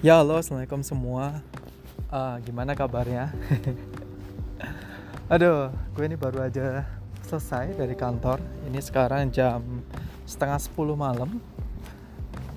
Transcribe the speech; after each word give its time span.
Ya 0.00 0.16
halo 0.16 0.40
assalamualaikum 0.40 0.80
semua. 0.80 1.44
Uh, 2.08 2.40
Gimana 2.48 2.72
kabarnya? 2.72 3.36
Aduh 5.32 5.68
gue 5.92 6.04
ini 6.08 6.16
baru 6.16 6.48
aja 6.48 6.88
selesai 7.28 7.76
dari 7.76 7.92
kantor. 7.92 8.40
Ini 8.64 8.80
sekarang 8.80 9.28
jam 9.28 9.60
setengah 10.24 10.56
sepuluh 10.56 10.96
malam. 10.96 11.36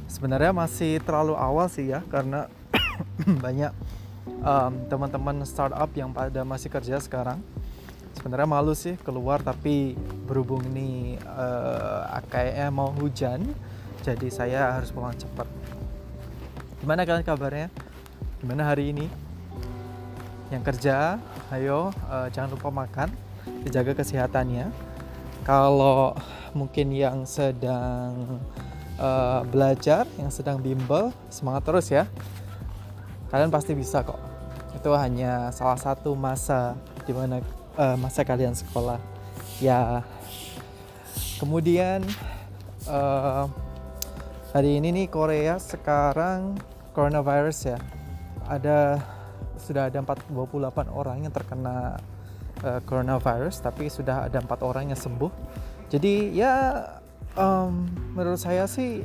Sebenarnya 0.08 0.56
masih 0.56 1.04
terlalu 1.04 1.36
awal 1.36 1.68
sih 1.68 1.92
ya 1.92 2.00
Karena 2.08 2.48
banyak 3.44 3.76
um, 4.40 4.88
teman-teman 4.88 5.44
startup 5.44 5.92
yang 6.00 6.16
pada 6.16 6.48
masih 6.48 6.72
kerja 6.72 6.96
sekarang. 7.04 7.44
Sebenarnya 8.16 8.48
malu 8.48 8.72
sih 8.72 8.96
keluar 9.04 9.44
tapi 9.44 10.00
berhubung 10.24 10.64
ini 10.72 11.20
uh, 11.28 12.08
kayaknya 12.32 12.72
mau 12.72 12.88
hujan 12.96 13.44
Jadi 14.00 14.32
saya 14.32 14.80
harus 14.80 14.96
pulang 14.96 15.12
cepat 15.20 15.73
Gimana 16.84 17.08
kalian 17.08 17.24
kabarnya? 17.24 17.72
Gimana 18.44 18.68
hari 18.68 18.92
ini? 18.92 19.08
Yang 20.52 20.64
kerja, 20.68 21.16
ayo 21.56 21.96
uh, 22.12 22.28
jangan 22.28 22.60
lupa 22.60 22.76
makan, 22.76 23.08
dijaga 23.64 23.96
kesehatannya. 23.96 24.68
Kalau 25.48 26.12
mungkin 26.52 26.92
yang 26.92 27.24
sedang 27.24 28.36
uh, 29.00 29.48
belajar, 29.48 30.04
yang 30.20 30.28
sedang 30.28 30.60
bimbel, 30.60 31.16
semangat 31.32 31.64
terus 31.64 31.88
ya. 31.88 32.04
Kalian 33.32 33.48
pasti 33.48 33.72
bisa 33.80 34.04
kok. 34.04 34.20
Itu 34.76 34.92
hanya 34.92 35.56
salah 35.56 35.80
satu 35.80 36.20
masa 36.20 36.76
di 37.08 37.16
mana 37.16 37.40
uh, 37.80 37.96
masa 37.96 38.28
kalian 38.28 38.60
sekolah. 38.60 39.00
Ya. 39.64 40.04
Kemudian 41.40 42.04
uh, 42.92 43.48
hari 44.52 44.84
ini 44.84 44.92
nih 44.92 45.08
Korea 45.08 45.56
sekarang 45.64 46.60
coronavirus 46.94 47.76
ya 47.76 47.78
ada 48.48 49.02
sudah 49.58 49.90
ada 49.90 50.00
28 50.00 50.30
orang 50.94 51.26
yang 51.26 51.34
terkena 51.34 51.98
uh, 52.62 52.80
coronavirus 52.86 53.60
tapi 53.66 53.90
sudah 53.90 54.30
ada 54.30 54.40
empat 54.40 54.62
orang 54.62 54.94
yang 54.94 55.00
sembuh. 55.00 55.32
Jadi 55.90 56.34
ya 56.34 56.86
um, 57.38 57.86
menurut 58.14 58.42
saya 58.42 58.66
sih 58.66 59.04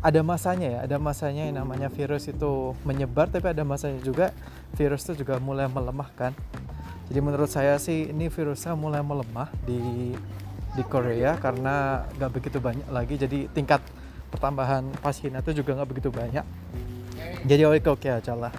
ada 0.00 0.20
masanya 0.24 0.68
ya 0.68 0.78
ada 0.86 0.96
masanya 0.96 1.46
yang 1.46 1.60
namanya 1.60 1.92
virus 1.92 2.30
itu 2.30 2.72
menyebar 2.88 3.28
tapi 3.28 3.52
ada 3.52 3.62
masanya 3.66 4.00
juga 4.00 4.32
virus 4.78 5.04
itu 5.04 5.26
juga 5.26 5.36
mulai 5.36 5.68
melemah 5.68 6.08
kan 6.16 6.32
jadi 7.10 7.18
menurut 7.26 7.50
saya 7.50 7.74
sih 7.82 8.06
ini 8.06 8.30
virusnya 8.30 8.78
mulai 8.78 9.02
melemah 9.02 9.50
di 9.66 10.14
di 10.78 10.82
Korea 10.86 11.34
karena 11.42 12.06
nggak 12.14 12.30
begitu 12.30 12.62
banyak 12.62 12.86
lagi. 12.86 13.18
Jadi 13.18 13.50
tingkat 13.50 13.82
pertambahan 14.30 14.86
pasien 15.02 15.34
itu 15.34 15.62
juga 15.62 15.76
nggak 15.76 15.90
begitu 15.90 16.08
banyak. 16.08 16.46
Jadi 17.44 17.62
oke 17.66 17.90
oke 17.90 18.08
aja 18.08 18.32
lah. 18.32 18.54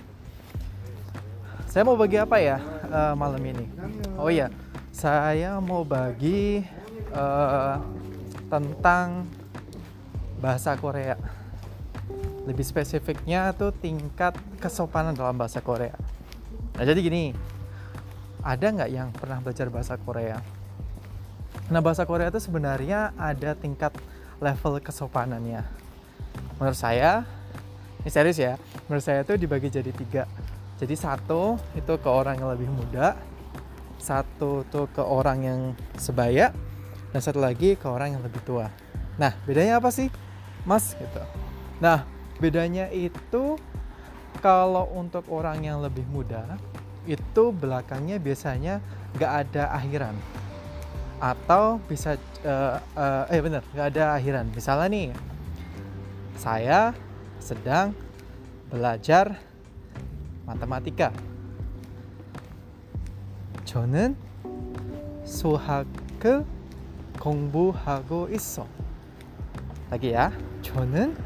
Saya 1.72 1.88
mau 1.88 1.96
bagi 1.96 2.20
apa 2.20 2.36
ya 2.38 2.60
uh, 2.92 3.16
malam 3.16 3.40
ini? 3.42 3.66
Oh 4.20 4.28
iya 4.28 4.52
saya 4.92 5.56
mau 5.64 5.88
bagi 5.88 6.62
uh, 7.16 7.80
tentang 8.52 9.24
bahasa 10.44 10.76
Korea. 10.76 11.16
Lebih 12.44 12.66
spesifiknya 12.68 13.56
tuh 13.56 13.72
tingkat 13.72 14.36
kesopanan 14.60 15.16
dalam 15.16 15.40
bahasa 15.40 15.64
Korea. 15.64 15.96
Nah 16.76 16.84
jadi 16.84 17.00
gini 17.00 17.32
ada 18.44 18.66
nggak 18.68 18.92
yang 18.92 19.10
pernah 19.16 19.40
belajar 19.40 19.72
bahasa 19.72 19.96
Korea? 19.96 20.44
Nah 21.72 21.80
bahasa 21.80 22.04
Korea 22.04 22.28
itu 22.28 22.44
sebenarnya 22.44 23.16
ada 23.16 23.56
tingkat 23.56 23.96
level 24.42 24.82
kesopanannya. 24.82 25.62
Menurut 26.58 26.78
saya, 26.78 27.24
ini 28.02 28.10
serius 28.10 28.42
ya, 28.42 28.58
menurut 28.90 29.06
saya 29.06 29.22
itu 29.22 29.38
dibagi 29.38 29.70
jadi 29.70 29.94
tiga. 29.94 30.26
Jadi 30.82 30.98
satu 30.98 31.62
itu 31.78 31.94
ke 32.02 32.10
orang 32.10 32.42
yang 32.42 32.50
lebih 32.50 32.68
muda, 32.74 33.14
satu 34.02 34.66
tuh 34.74 34.90
ke 34.90 35.00
orang 35.06 35.40
yang 35.46 35.60
sebaya, 35.96 36.50
dan 37.14 37.22
satu 37.22 37.38
lagi 37.38 37.78
ke 37.78 37.86
orang 37.86 38.18
yang 38.18 38.22
lebih 38.26 38.42
tua. 38.42 38.74
Nah, 39.22 39.38
bedanya 39.46 39.78
apa 39.78 39.94
sih, 39.94 40.10
Mas? 40.66 40.98
Gitu. 40.98 41.22
Nah, 41.78 42.02
bedanya 42.42 42.90
itu 42.90 43.62
kalau 44.42 44.90
untuk 44.98 45.30
orang 45.30 45.62
yang 45.62 45.86
lebih 45.86 46.02
muda, 46.10 46.58
itu 47.06 47.54
belakangnya 47.54 48.18
biasanya 48.18 48.82
nggak 49.18 49.32
ada 49.46 49.74
akhiran 49.74 50.18
atau 51.21 51.81
bisa 51.89 52.21
uh, 52.45 52.77
uh, 52.93 53.25
eh 53.33 53.41
bener 53.41 53.65
nggak 53.73 53.89
ada 53.97 54.21
akhiran 54.21 54.47
misalnya 54.53 54.87
nih 54.93 55.07
saya 56.37 56.93
sedang 57.41 57.97
belajar 58.69 59.41
matematika 60.45 61.09
저는 63.67 64.15
수학을 65.25 66.45
공부하고 67.19 68.29
있어 68.31 68.69
lagi 69.91 70.13
ya 70.15 70.31
저는 70.63 71.17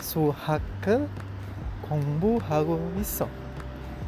수학을 0.00 1.08
공부하고 1.82 2.78
있어 3.00 3.28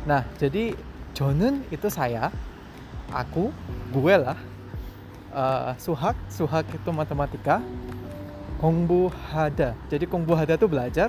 nah 0.07 0.25
jadi 0.41 0.73
저는 1.13 1.67
itu 1.69 1.91
saya 1.93 2.33
aku 3.13 3.53
gue 3.93 4.15
lah 4.17 4.39
uh, 5.35 5.75
suhak 5.79 6.17
suhak 6.29 6.67
itu 6.73 6.91
matematika 6.91 7.63
kongbu 8.61 9.09
hada 9.33 9.73
jadi 9.89 10.05
kongbu 10.05 10.33
hada 10.37 10.55
itu 10.59 10.69
belajar 10.69 11.09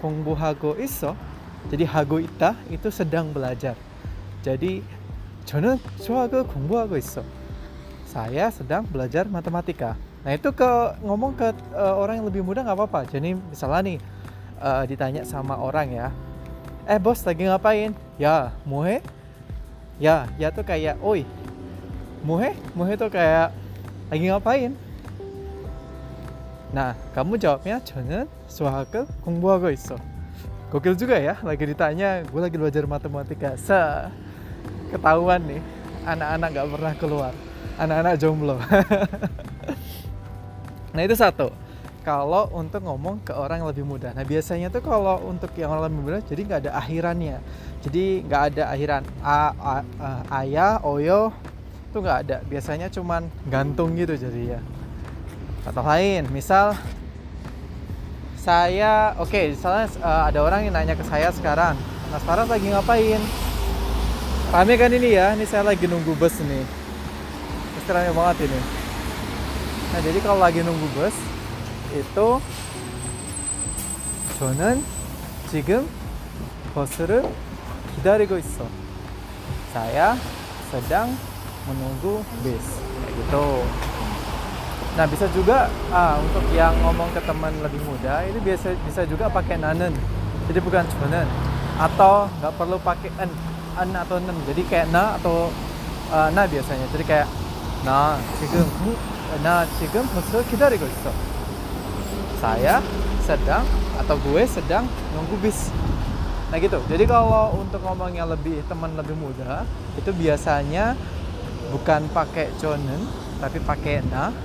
kongbu 0.00 0.32
hago 0.36 0.74
iso 0.80 1.12
jadi 1.68 1.84
hago 1.88 2.22
ita 2.22 2.54
itu 2.70 2.88
sedang 2.88 3.30
belajar 3.34 3.74
jadi 4.46 4.80
저는 5.46 5.78
수학을 6.02 6.46
공부하고 6.50 6.96
있어 6.98 7.22
saya 8.06 8.48
sedang 8.48 8.82
belajar 8.88 9.28
matematika 9.28 9.94
nah 10.24 10.34
itu 10.34 10.50
ke 10.50 10.70
ngomong 11.06 11.38
ke 11.38 11.54
uh, 11.76 11.94
orang 12.00 12.18
yang 12.18 12.26
lebih 12.26 12.42
muda 12.42 12.66
nggak 12.66 12.74
apa-apa 12.74 13.00
jadi 13.12 13.36
misalnya 13.36 13.80
nih 13.94 13.98
uh, 14.58 14.82
ditanya 14.88 15.22
sama 15.22 15.54
orang 15.54 15.92
ya 15.92 16.08
eh 16.88 16.98
bos 16.98 17.22
lagi 17.22 17.46
ngapain 17.46 17.94
ya 18.18 18.50
muhe 18.66 19.04
ya 20.02 20.26
ya 20.34 20.48
tuh 20.50 20.66
kayak 20.66 20.98
oi 21.04 21.22
muhe 22.26 22.56
muhe 22.74 22.98
tuh 22.98 23.12
kayak 23.12 23.54
lagi 24.10 24.24
ngapain? 24.30 24.72
Nah, 26.74 26.92
kamu 27.14 27.38
jawabnya 27.40 27.80
저는 27.86 28.28
수학을 28.50 29.06
공부하고 29.22 29.70
있어. 29.70 29.96
Gokil 30.66 30.98
juga 30.98 31.14
ya, 31.14 31.38
lagi 31.46 31.62
ditanya, 31.62 32.26
gue 32.26 32.40
lagi 32.42 32.58
belajar 32.58 32.82
matematika. 32.90 33.54
Se 33.54 33.78
ketahuan 34.90 35.38
nih, 35.46 35.62
anak-anak 36.02 36.48
gak 36.50 36.68
pernah 36.74 36.92
keluar, 36.98 37.32
anak-anak 37.78 38.14
jomblo. 38.18 38.58
nah 40.94 41.02
itu 41.06 41.14
satu. 41.14 41.54
Kalau 42.02 42.50
untuk 42.54 42.86
ngomong 42.86 43.22
ke 43.26 43.34
orang 43.34 43.62
yang 43.62 43.70
lebih 43.70 43.82
muda, 43.82 44.14
nah 44.14 44.22
biasanya 44.22 44.70
tuh 44.70 44.78
kalau 44.78 45.18
untuk 45.26 45.50
yang 45.58 45.74
orang 45.74 45.90
lebih 45.90 46.00
muda, 46.06 46.18
jadi 46.22 46.40
nggak 46.46 46.60
ada 46.62 46.72
akhirannya. 46.78 47.36
Jadi 47.82 48.04
nggak 48.22 48.42
ada 48.54 48.62
akhiran 48.70 49.02
a, 49.26 49.38
a, 49.58 49.74
a 49.98 50.08
ayah, 50.46 50.78
oyo, 50.86 51.34
itu 51.90 51.96
nggak 51.98 52.18
ada 52.26 52.36
biasanya 52.46 52.88
cuman 52.92 53.26
gantung 53.48 53.96
gitu 53.96 54.14
jadi 54.14 54.58
ya 54.58 54.60
atau 55.66 55.82
lain 55.82 56.28
misal 56.30 56.78
saya 58.38 59.16
oke 59.18 59.30
okay, 59.30 59.54
misalnya 59.54 59.90
uh, 60.02 60.30
ada 60.30 60.38
orang 60.42 60.66
yang 60.68 60.74
nanya 60.74 60.94
ke 60.94 61.04
saya 61.06 61.32
sekarang 61.34 61.74
nah 62.12 62.18
sekarang 62.22 62.46
lagi 62.46 62.66
ngapain 62.70 63.22
rame 64.54 64.74
kan 64.78 64.90
ini 64.94 65.08
ya 65.18 65.34
ini 65.34 65.44
saya 65.44 65.66
lagi 65.66 65.90
nunggu 65.90 66.14
bus 66.14 66.38
nih 66.38 66.64
pasti 67.76 67.90
rame 67.90 68.10
banget 68.14 68.46
ini 68.46 68.60
nah 69.90 70.00
jadi 70.02 70.18
kalau 70.22 70.38
lagi 70.38 70.60
nunggu 70.62 70.86
bus 70.94 71.16
itu 71.96 72.28
저는 74.38 74.84
지금 75.48 75.88
버스를 76.74 77.24
기다리고 77.96 78.36
있어. 78.36 78.68
Saya 79.72 80.16
sedang 80.68 81.16
menunggu 81.69 82.25
bis. 82.41 82.65
Kayak 83.01 83.11
gitu. 83.21 83.47
Nah 84.91 85.05
bisa 85.07 85.25
juga 85.31 85.71
ah, 85.91 86.19
untuk 86.19 86.43
yang 86.51 86.75
ngomong 86.83 87.07
ke 87.15 87.21
teman 87.23 87.55
lebih 87.63 87.79
muda 87.87 88.27
itu 88.27 88.39
biasa 88.43 88.75
bisa 88.83 89.01
juga 89.07 89.31
pakai 89.31 89.55
nanen. 89.55 89.95
Jadi 90.51 90.59
bukan 90.59 90.83
cuman 90.83 91.27
atau 91.79 92.27
nggak 92.41 92.53
perlu 92.59 92.77
pakai 92.83 93.09
n 93.23 93.31
n 93.79 93.89
atau 93.95 94.19
nen. 94.19 94.35
Jadi 94.51 94.61
kayak 94.67 94.91
na 94.91 95.15
atau 95.15 95.47
uh, 96.11 96.29
na 96.35 96.43
biasanya. 96.43 96.85
Jadi 96.91 97.03
kayak 97.07 97.27
na 97.87 98.19
cikum 98.37 98.67
na 99.39 99.63
cikum 99.79 100.03
maksudnya 100.11 100.43
kita 100.51 100.65
request. 100.75 101.07
Saya 102.43 102.83
sedang 103.23 103.63
atau 103.95 104.17
gue 104.17 104.43
sedang 104.49 104.83
nunggu 105.15 105.39
bis. 105.39 105.71
Nah 106.51 106.59
gitu. 106.59 106.83
Jadi 106.91 107.07
kalau 107.07 107.55
untuk 107.55 107.79
ngomong 107.79 108.11
yang 108.11 108.27
lebih 108.27 108.59
teman 108.67 108.91
lebih 108.99 109.15
muda 109.15 109.63
itu 109.95 110.11
biasanya 110.11 110.99
bukan 111.71 112.11
pakai 112.11 112.51
jonen 112.59 113.07
tapi 113.39 113.57
pakai 113.63 114.03
na. 114.11 114.35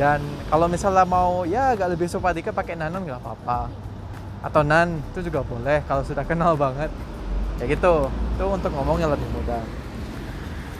Dan 0.00 0.24
kalau 0.48 0.64
misalnya 0.64 1.04
mau 1.04 1.44
ya 1.44 1.76
agak 1.76 1.92
lebih 1.92 2.08
sopan 2.08 2.32
dikit 2.32 2.56
pakai 2.56 2.74
nanon 2.74 3.04
nggak 3.04 3.20
apa-apa. 3.20 3.68
Atau 4.40 4.64
nan 4.64 5.04
itu 5.12 5.28
juga 5.28 5.44
boleh 5.44 5.84
kalau 5.84 6.00
sudah 6.00 6.24
kenal 6.24 6.56
banget. 6.56 6.88
Ya 7.60 7.68
gitu 7.68 8.08
itu 8.08 8.44
untuk 8.48 8.72
ngomongnya 8.72 9.12
lebih 9.12 9.28
mudah. 9.36 9.60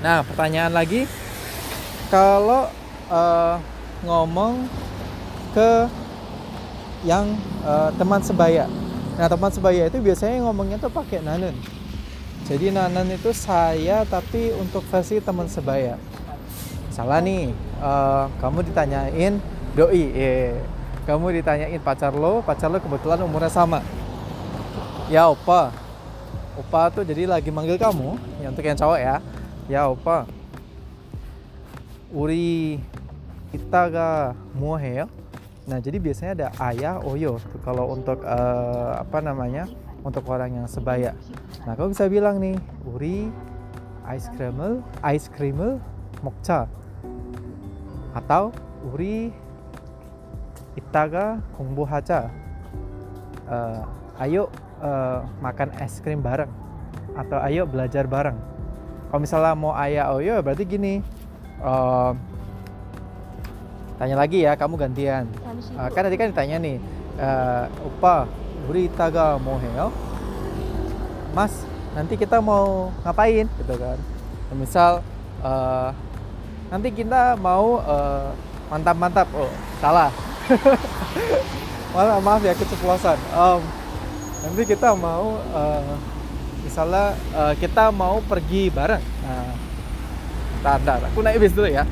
Nah 0.01 0.25
pertanyaan 0.25 0.73
lagi. 0.73 1.05
Kalau 2.09 2.67
uh, 3.13 3.55
ngomong 4.03 4.67
ke 5.53 5.87
yang 7.05 7.37
uh, 7.63 7.93
teman 8.01 8.25
sebaya. 8.25 8.65
Nah 9.21 9.29
teman 9.29 9.53
sebaya 9.53 9.85
itu 9.87 10.01
biasanya 10.01 10.41
ngomongnya 10.49 10.81
tuh 10.81 10.89
pakai 10.89 11.21
nanun 11.21 11.80
jadi 12.51 12.75
nanan 12.75 13.07
itu 13.15 13.31
saya 13.31 14.03
tapi 14.03 14.51
untuk 14.59 14.83
versi 14.91 15.23
teman 15.23 15.47
sebaya. 15.47 15.95
Salah 16.91 17.23
nih 17.23 17.55
uh, 17.79 18.27
kamu 18.43 18.67
ditanyain 18.67 19.39
doi 19.79 20.11
eh 20.19 20.59
kamu 21.07 21.39
ditanyain 21.39 21.79
pacar 21.79 22.11
lo 22.11 22.43
pacar 22.43 22.67
lo 22.67 22.83
kebetulan 22.83 23.23
umurnya 23.23 23.55
sama. 23.55 23.87
Ya 25.07 25.31
opa. 25.31 25.71
Opa 26.59 26.91
tuh 26.91 27.07
jadi 27.07 27.31
lagi 27.31 27.55
manggil 27.55 27.79
kamu 27.79 28.19
ya 28.43 28.51
untuk 28.51 28.67
yang 28.67 28.75
cowok 28.75 28.99
ya. 28.99 29.17
Ya 29.71 29.81
opa. 29.87 30.27
Uri 32.11 32.83
kita 33.55 33.95
ga 33.95 34.11
ya. 34.83 35.07
Nah 35.71 35.79
jadi 35.79 36.03
biasanya 36.03 36.33
ada 36.35 36.49
ayah 36.75 36.99
oyo 36.99 37.39
tuh 37.39 37.63
kalau 37.63 37.95
untuk 37.95 38.27
uh, 38.27 38.99
apa 38.99 39.23
namanya 39.23 39.71
untuk 40.06 40.24
orang 40.30 40.62
yang 40.62 40.68
sebaya 40.70 41.18
nah 41.66 41.74
kamu 41.74 41.96
bisa 41.96 42.06
bilang 42.08 42.38
nih 42.38 42.56
uri 42.86 43.30
ice 44.14 44.30
cream 44.38 44.86
ice 45.02 45.28
cream 45.34 45.82
mokcha 46.22 46.70
atau 48.16 48.54
uri 48.94 49.34
itaga 50.76 51.42
공부하자 51.56 52.46
uh, 53.50 53.82
ayo 54.24 54.48
uh, 54.84 55.24
makan 55.40 55.72
es 55.80 56.00
krim 56.04 56.20
bareng 56.20 56.52
atau 57.16 57.40
ayo 57.48 57.64
belajar 57.64 58.08
bareng 58.08 58.36
kalau 59.12 59.22
misalnya 59.24 59.54
mau 59.56 59.72
ayah 59.80 60.12
oh 60.12 60.20
ya 60.20 60.44
berarti 60.44 60.68
gini 60.68 61.00
uh, 61.64 62.12
tanya 63.96 64.16
lagi 64.20 64.44
ya 64.44 64.60
kamu 64.60 64.76
gantian 64.76 65.26
uh, 65.80 65.88
kan 65.92 66.04
tadi 66.04 66.16
kan 66.20 66.28
ditanya 66.36 66.58
nih 66.60 66.78
uh, 67.20 67.66
upa 67.88 68.28
beri 68.67 68.91
taga 68.93 69.39
mau 69.41 69.57
heo. 69.57 69.89
Mas 71.33 71.53
nanti 71.95 72.19
kita 72.19 72.43
mau 72.43 72.91
ngapain? 73.07 73.47
Gitu 73.47 73.75
kan. 73.79 73.99
Misal 74.57 75.05
uh, 75.45 75.95
nanti 76.69 76.91
kita 76.91 77.39
mau 77.39 77.81
uh, 77.81 78.35
mantap-mantap. 78.69 79.29
Oh 79.33 79.51
salah. 79.79 80.11
Maaf, 81.91 82.23
maaf 82.23 82.39
ya 82.47 82.55
keceplosan. 82.55 83.19
Um, 83.35 83.67
nanti 84.47 84.63
kita 84.63 84.95
mau 84.95 85.43
uh, 85.51 85.95
misalnya 86.63 87.19
uh, 87.35 87.51
kita 87.59 87.91
mau 87.91 88.23
pergi 88.23 88.71
bareng. 88.71 89.03
Nah 89.27 89.71
tanda 90.61 91.01
aku 91.01 91.25
naik 91.25 91.41
bis 91.41 91.57
dulu 91.57 91.69
ya 91.69 91.89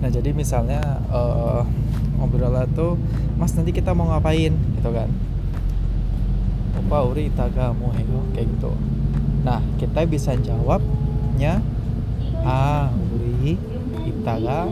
nah 0.00 0.08
jadi 0.08 0.32
misalnya 0.32 0.80
uh, 1.12 1.62
ngobrol 2.16 2.56
tuh 2.76 2.96
mas 3.36 3.52
nanti 3.56 3.72
kita 3.72 3.96
mau 3.96 4.08
ngapain? 4.12 4.52
Gitu 4.52 4.90
kan. 4.92 5.08
Opa 6.80 7.06
uri 7.06 7.28
itaga 7.28 7.72
mohego 7.76 8.24
kayak 8.32 8.48
gitu. 8.56 8.72
Nah 9.44 9.60
kita 9.76 10.04
bisa 10.04 10.36
jawabnya 10.36 11.60
ah 12.44 12.88
uri 13.12 13.56
itaga 14.08 14.68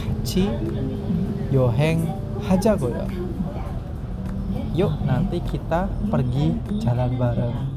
kachi 0.00 0.48
yoheng 1.52 2.08
haja 2.40 2.72
ya 2.76 3.06
yuk 4.72 4.92
nanti 5.04 5.36
kita 5.44 5.84
pergi 6.08 6.56
jalan 6.80 7.12
bareng 7.20 7.71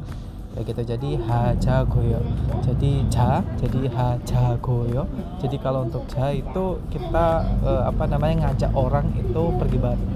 ya 0.55 0.61
gitu. 0.63 0.81
Jadi 0.81 1.09
hajagoyo 1.19 2.19
jadi 2.63 2.91
ja 3.11 3.43
jadi 3.59 3.91
hajagoyo 3.91 5.03
jadi 5.43 5.55
kalau 5.59 5.85
untuk 5.85 6.07
ja 6.09 6.31
itu 6.31 6.79
kita 6.89 7.43
uh, 7.61 7.83
apa 7.91 8.07
namanya 8.07 8.49
ngajak 8.49 8.71
orang 8.73 9.11
itu 9.19 9.43
pergi 9.59 9.77
bareng. 9.77 10.13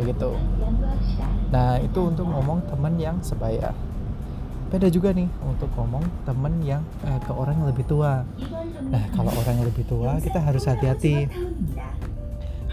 Begitu 0.00 0.30
nah 1.48 1.80
itu 1.80 2.00
untuk 2.04 2.28
ngomong 2.28 2.60
teman 2.68 2.94
yang 3.00 3.16
sebaya. 3.24 3.72
Beda 4.68 4.92
juga 4.92 5.16
nih 5.16 5.24
untuk 5.40 5.72
ngomong 5.80 6.04
temen 6.28 6.60
yang 6.60 6.84
eh, 7.08 7.16
ke 7.24 7.32
orang 7.32 7.56
yang 7.56 7.68
lebih 7.72 7.88
tua. 7.88 8.20
Nah 8.92 9.04
kalau 9.16 9.32
orang 9.32 9.54
yang 9.56 9.66
lebih 9.72 9.84
tua 9.88 10.20
kita 10.20 10.44
harus 10.44 10.68
hati-hati. 10.68 11.24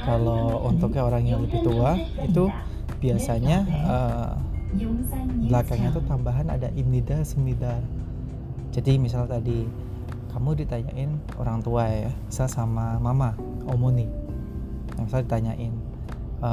Kalau 0.03 0.59
untuk 0.68 0.91
orang 1.00 1.24
yang 1.24 1.39
lebih 1.39 1.63
tua 1.63 1.95
itu 2.19 2.51
biasanya 3.00 3.63
uh, 3.88 4.36
belakangnya 5.48 5.89
tuh 5.95 6.04
tambahan 6.07 6.48
ada 6.51 6.69
imnida 6.75 7.24
semnida 7.24 7.80
jadi 8.75 9.00
misal 9.00 9.24
tadi 9.24 9.63
kamu 10.36 10.51
ditanyain 10.51 11.16
orang 11.39 11.63
tua 11.63 11.88
ya 11.88 12.12
misal 12.27 12.51
sama 12.51 13.00
mama 13.00 13.31
omoni. 13.72 14.04
Misal 15.00 15.24
ditanyain 15.24 15.72
e, 16.44 16.50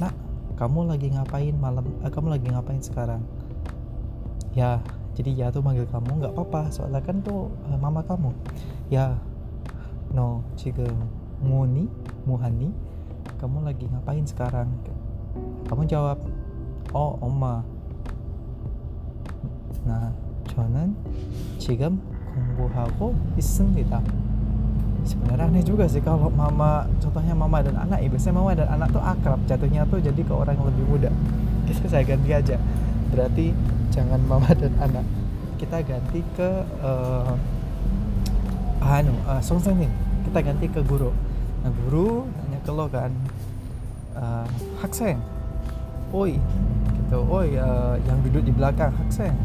nak 0.00 0.16
kamu 0.56 0.88
lagi 0.88 1.12
ngapain 1.12 1.52
malam 1.60 1.84
eh, 2.00 2.08
kamu 2.08 2.40
lagi 2.40 2.48
ngapain 2.48 2.80
sekarang? 2.80 3.20
Ya 4.56 4.80
jadi 5.12 5.28
ya 5.36 5.46
tuh 5.52 5.60
manggil 5.60 5.84
kamu 5.92 6.24
nggak 6.24 6.32
apa-apa 6.32 6.72
soalnya 6.72 7.04
kan 7.04 7.20
tuh 7.20 7.52
uh, 7.68 7.76
mama 7.76 8.00
kamu. 8.00 8.32
Ya 8.88 9.20
no 10.16 10.40
jika 10.56 10.88
muni 11.44 11.92
muhani 12.24 12.72
kamu 13.36 13.60
lagi 13.60 13.92
ngapain 13.92 14.24
sekarang? 14.24 14.72
Kamu 15.68 15.84
jawab 15.84 16.16
oh 16.93 17.19
oma 17.21 17.63
nah 19.87 20.11
저는 20.51 20.95
지금 21.59 22.01
공부하고 22.33 23.15
있습니다 23.37 23.91
sebenarnya 25.07 25.47
aneh 25.47 25.63
juga 25.63 25.87
sih 25.87 26.03
kalau 26.03 26.27
mama 26.27 26.83
contohnya 26.99 27.31
mama 27.31 27.63
dan 27.63 27.79
anak 27.79 28.03
ya 28.03 28.11
biasanya 28.11 28.35
mama 28.35 28.51
dan 28.51 28.67
anak 28.67 28.91
tuh 28.91 28.99
akrab 28.99 29.39
jatuhnya 29.47 29.87
tuh 29.87 30.03
jadi 30.03 30.19
ke 30.19 30.33
orang 30.35 30.59
yang 30.59 30.67
lebih 30.67 30.85
muda 30.91 31.09
kita 31.63 31.87
saya 31.87 32.03
ganti 32.03 32.31
aja 32.35 32.59
berarti 33.15 33.55
jangan 33.95 34.19
mama 34.27 34.51
dan 34.51 34.75
anak 34.83 35.05
kita 35.55 35.79
ganti 35.87 36.19
ke 36.35 36.49
uh, 36.83 37.33
anu 38.83 39.15
uh, 39.25 39.39
songsenin 39.39 39.89
kita 40.27 40.43
ganti 40.43 40.67
ke 40.67 40.83
guru 40.83 41.15
nah 41.63 41.71
guru 41.71 42.27
nanya 42.43 42.59
ke 42.61 42.71
lo 42.75 42.85
kan 42.91 43.11
uh, 44.19 44.45
hakseng 44.83 45.23
oi 46.11 46.35
gitu 47.12 47.28
oh 47.28 47.44
ya 47.44 48.00
yang 48.08 48.24
duduk 48.24 48.40
di 48.40 48.52
belakang 48.56 48.88
haksen 48.88 49.36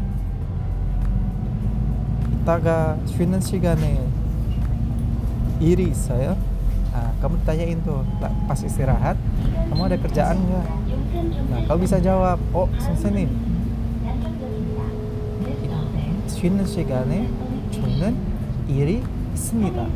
taga 2.48 2.96
sih 3.04 3.28
shigane 3.44 4.08
iri 5.60 5.92
saya. 5.92 6.32
Nah, 6.88 7.12
kamu 7.20 7.36
tanyain 7.44 7.76
tuh 7.84 8.00
pas 8.48 8.56
istirahat 8.56 9.20
kamu 9.68 9.84
ada 9.84 10.00
kerjaan 10.00 10.40
nggak? 10.40 10.66
Nah 11.52 11.60
kau 11.68 11.76
bisa 11.76 12.00
jawab. 12.00 12.40
Oh 12.56 12.72
sensei 12.80 13.12
nih 13.12 13.28
shunan 16.24 16.64
shigane 16.64 17.28
shunan 17.68 18.16
iri 18.64 19.04
Smita. 19.38 19.86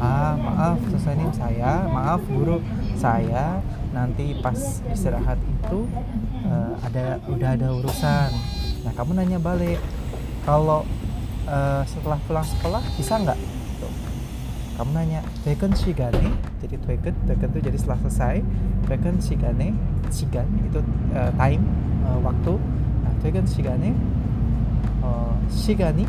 Ah, 0.00 0.32
maaf, 0.40 0.80
sesenim 0.88 1.28
saya, 1.36 1.84
maaf 1.84 2.24
guru 2.24 2.64
saya 2.96 3.60
nanti 3.92 4.32
pas 4.40 4.56
istirahat 4.88 5.36
itu 5.36 5.84
uh, 6.50 6.74
ada 6.82 7.22
udah 7.30 7.54
ada 7.54 7.70
urusan. 7.70 8.30
Nah 8.82 8.92
kamu 8.98 9.22
nanya 9.22 9.38
balik 9.38 9.78
kalau 10.42 10.82
uh, 11.46 11.82
setelah 11.86 12.18
pulang 12.26 12.44
sekolah 12.44 12.82
bisa 12.98 13.16
nggak? 13.22 13.38
Kamu 14.80 14.90
nanya 14.96 15.20
vacant 15.44 15.76
shigane 15.76 16.32
jadi 16.58 16.76
vacant 16.80 17.16
vacant 17.28 17.52
itu 17.52 17.60
jadi 17.68 17.78
setelah 17.78 17.98
selesai 18.08 18.36
vacant 18.88 19.20
shigane 19.20 19.76
shigane 20.08 20.56
itu 20.66 20.80
uh, 21.14 21.30
time 21.38 21.62
uh, 22.04 22.18
waktu. 22.24 22.56
Nah 23.04 23.12
vacant 23.20 23.48
shigane 23.48 23.92
uh, 25.04 25.36
shigani 25.52 26.08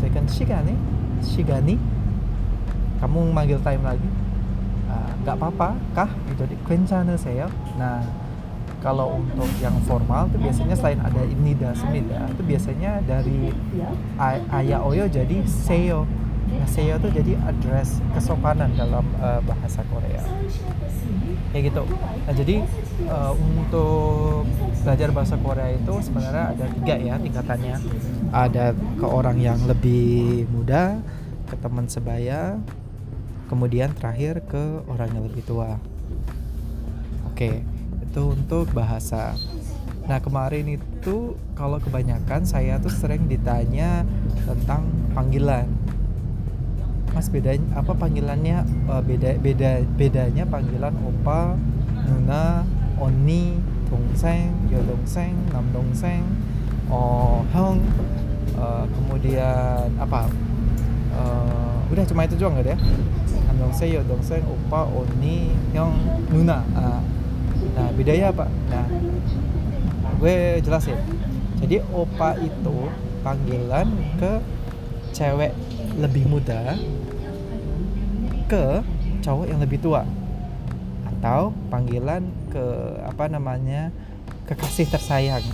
vacant 0.00 0.28
shigane 0.32 0.74
shigani 1.20 1.76
kamu 3.04 3.20
manggil 3.36 3.60
time 3.60 3.84
lagi. 3.84 4.08
Ah, 4.88 5.12
nggak 5.24 5.36
uh, 5.36 5.40
apa-apa 5.44 5.68
kah? 5.92 6.10
Itu 6.32 6.48
di 6.48 6.56
kencana 6.64 7.20
saya. 7.20 7.52
Nah 7.76 8.00
kalau 8.84 9.16
untuk 9.16 9.48
yang 9.64 9.72
formal 9.88 10.28
itu 10.28 10.36
biasanya 10.44 10.76
selain 10.76 11.00
ada 11.00 11.24
nida 11.40 11.72
semida 11.72 12.28
itu 12.28 12.42
biasanya 12.44 13.00
dari 13.08 13.48
ayah 14.52 14.84
oyo 14.84 15.08
jadi 15.08 15.40
seyo 15.48 16.04
Nah, 16.44 16.68
seyo 16.68 17.00
itu 17.00 17.08
jadi 17.08 17.32
address 17.40 18.04
kesopanan 18.12 18.76
dalam 18.76 19.02
uh, 19.18 19.40
bahasa 19.42 19.80
Korea. 19.88 20.22
Kayak 21.50 21.72
gitu. 21.72 21.82
Nah, 21.88 22.34
jadi 22.36 22.56
uh, 23.08 23.32
untuk 23.32 24.44
belajar 24.84 25.08
bahasa 25.10 25.34
Korea 25.40 25.72
itu 25.72 25.94
sebenarnya 26.04 26.44
ada 26.52 26.64
tiga 26.78 26.94
ya 27.00 27.14
tingkatannya. 27.16 27.76
Ada 28.30 28.76
ke 28.76 29.06
orang 29.06 29.40
yang 29.40 29.58
lebih 29.64 30.44
muda, 30.52 31.00
ke 31.48 31.56
teman 31.58 31.88
sebaya, 31.88 32.60
kemudian 33.48 33.96
terakhir 33.96 34.44
ke 34.44 34.84
orang 34.86 35.10
yang 35.16 35.24
lebih 35.24 35.42
tua. 35.48 35.80
Oke, 37.32 37.66
itu 38.14 38.30
untuk 38.30 38.70
bahasa. 38.70 39.34
Nah 40.06 40.22
kemarin 40.22 40.78
itu 40.78 41.34
kalau 41.58 41.82
kebanyakan 41.82 42.46
saya 42.46 42.78
tuh 42.78 42.94
sering 42.94 43.26
ditanya 43.26 44.06
tentang 44.46 44.86
panggilan. 45.18 45.66
Mas 47.10 47.26
bedanya 47.26 47.66
apa 47.74 47.90
panggilannya 47.90 48.62
uh, 48.86 49.02
beda 49.02 49.34
beda 49.42 49.82
bedanya 49.98 50.46
panggilan 50.46 50.94
opa, 50.94 51.58
nuna, 52.06 52.62
oni, 53.02 53.58
dongseng, 53.90 54.70
yo 54.70 54.78
dongseng, 54.86 55.34
nam 55.50 55.66
dongseng, 55.74 56.22
oh 56.86 57.42
hong, 57.50 57.82
uh, 58.54 58.86
kemudian 58.94 59.90
apa? 59.98 60.30
Uh, 61.10 61.82
udah 61.90 62.06
cuma 62.06 62.30
itu 62.30 62.38
juga 62.38 62.62
nggak 62.62 62.78
deh? 62.78 62.78
Nam 63.50 63.56
dongseng, 63.58 63.90
yo 63.90 64.06
dongseng, 64.06 64.46
opa, 64.46 64.86
oni, 64.86 65.50
hyung, 65.74 65.98
nuna. 66.30 66.62
Uh, 66.78 67.02
nah 67.74 67.90
bedanya 67.94 68.30
apa? 68.30 68.46
Nah 68.70 68.86
gue 70.22 70.62
jelasin. 70.62 70.98
Jadi 71.60 71.82
opa 71.92 72.38
itu 72.38 72.88
panggilan 73.26 73.88
ke 74.18 74.32
cewek 75.14 75.52
lebih 75.98 76.26
muda 76.26 76.74
ke 78.50 78.82
cowok 79.22 79.46
yang 79.50 79.60
lebih 79.60 79.78
tua. 79.82 80.02
Atau 81.08 81.54
panggilan 81.70 82.24
ke 82.52 82.66
apa 83.06 83.26
namanya 83.26 83.90
kekasih 84.44 84.88
tersayang 84.92 85.44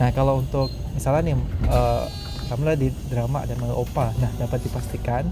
nah 0.00 0.10
kalau 0.10 0.42
untuk 0.42 0.72
misalnya 0.96 1.32
nih 1.32 1.36
uh, 1.70 2.04
kamu 2.50 2.74
di 2.74 2.88
drama 3.06 3.46
ada 3.46 3.54
manggil 3.54 3.78
opa 3.78 4.10
nah 4.18 4.28
dapat 4.34 4.60
dipastikan 4.66 5.24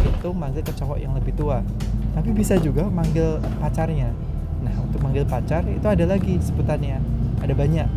itu 0.00 0.28
manggil 0.32 0.64
ke 0.64 0.72
cowok 0.72 0.98
yang 0.98 1.12
lebih 1.12 1.36
tua 1.36 1.60
tapi 2.14 2.30
bisa 2.30 2.54
juga 2.62 2.86
manggil 2.86 3.42
pacarnya 3.58 4.14
Nah 4.64 4.74
untuk 4.80 4.98
manggil 5.04 5.28
pacar 5.28 5.60
itu 5.68 5.84
ada 5.84 6.04
lagi 6.08 6.40
sebutannya, 6.40 6.98
ada 7.44 7.54
banyak. 7.54 7.88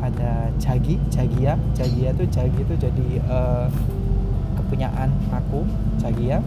Ada 0.00 0.48
cagi, 0.56 0.96
cagia, 1.12 1.60
cagia 1.76 2.08
tuh 2.16 2.24
cagi 2.32 2.56
itu 2.56 2.74
jadi 2.76 3.08
uh, 3.28 3.68
kepunyaan 4.56 5.12
aku, 5.28 5.64
cagia. 6.00 6.40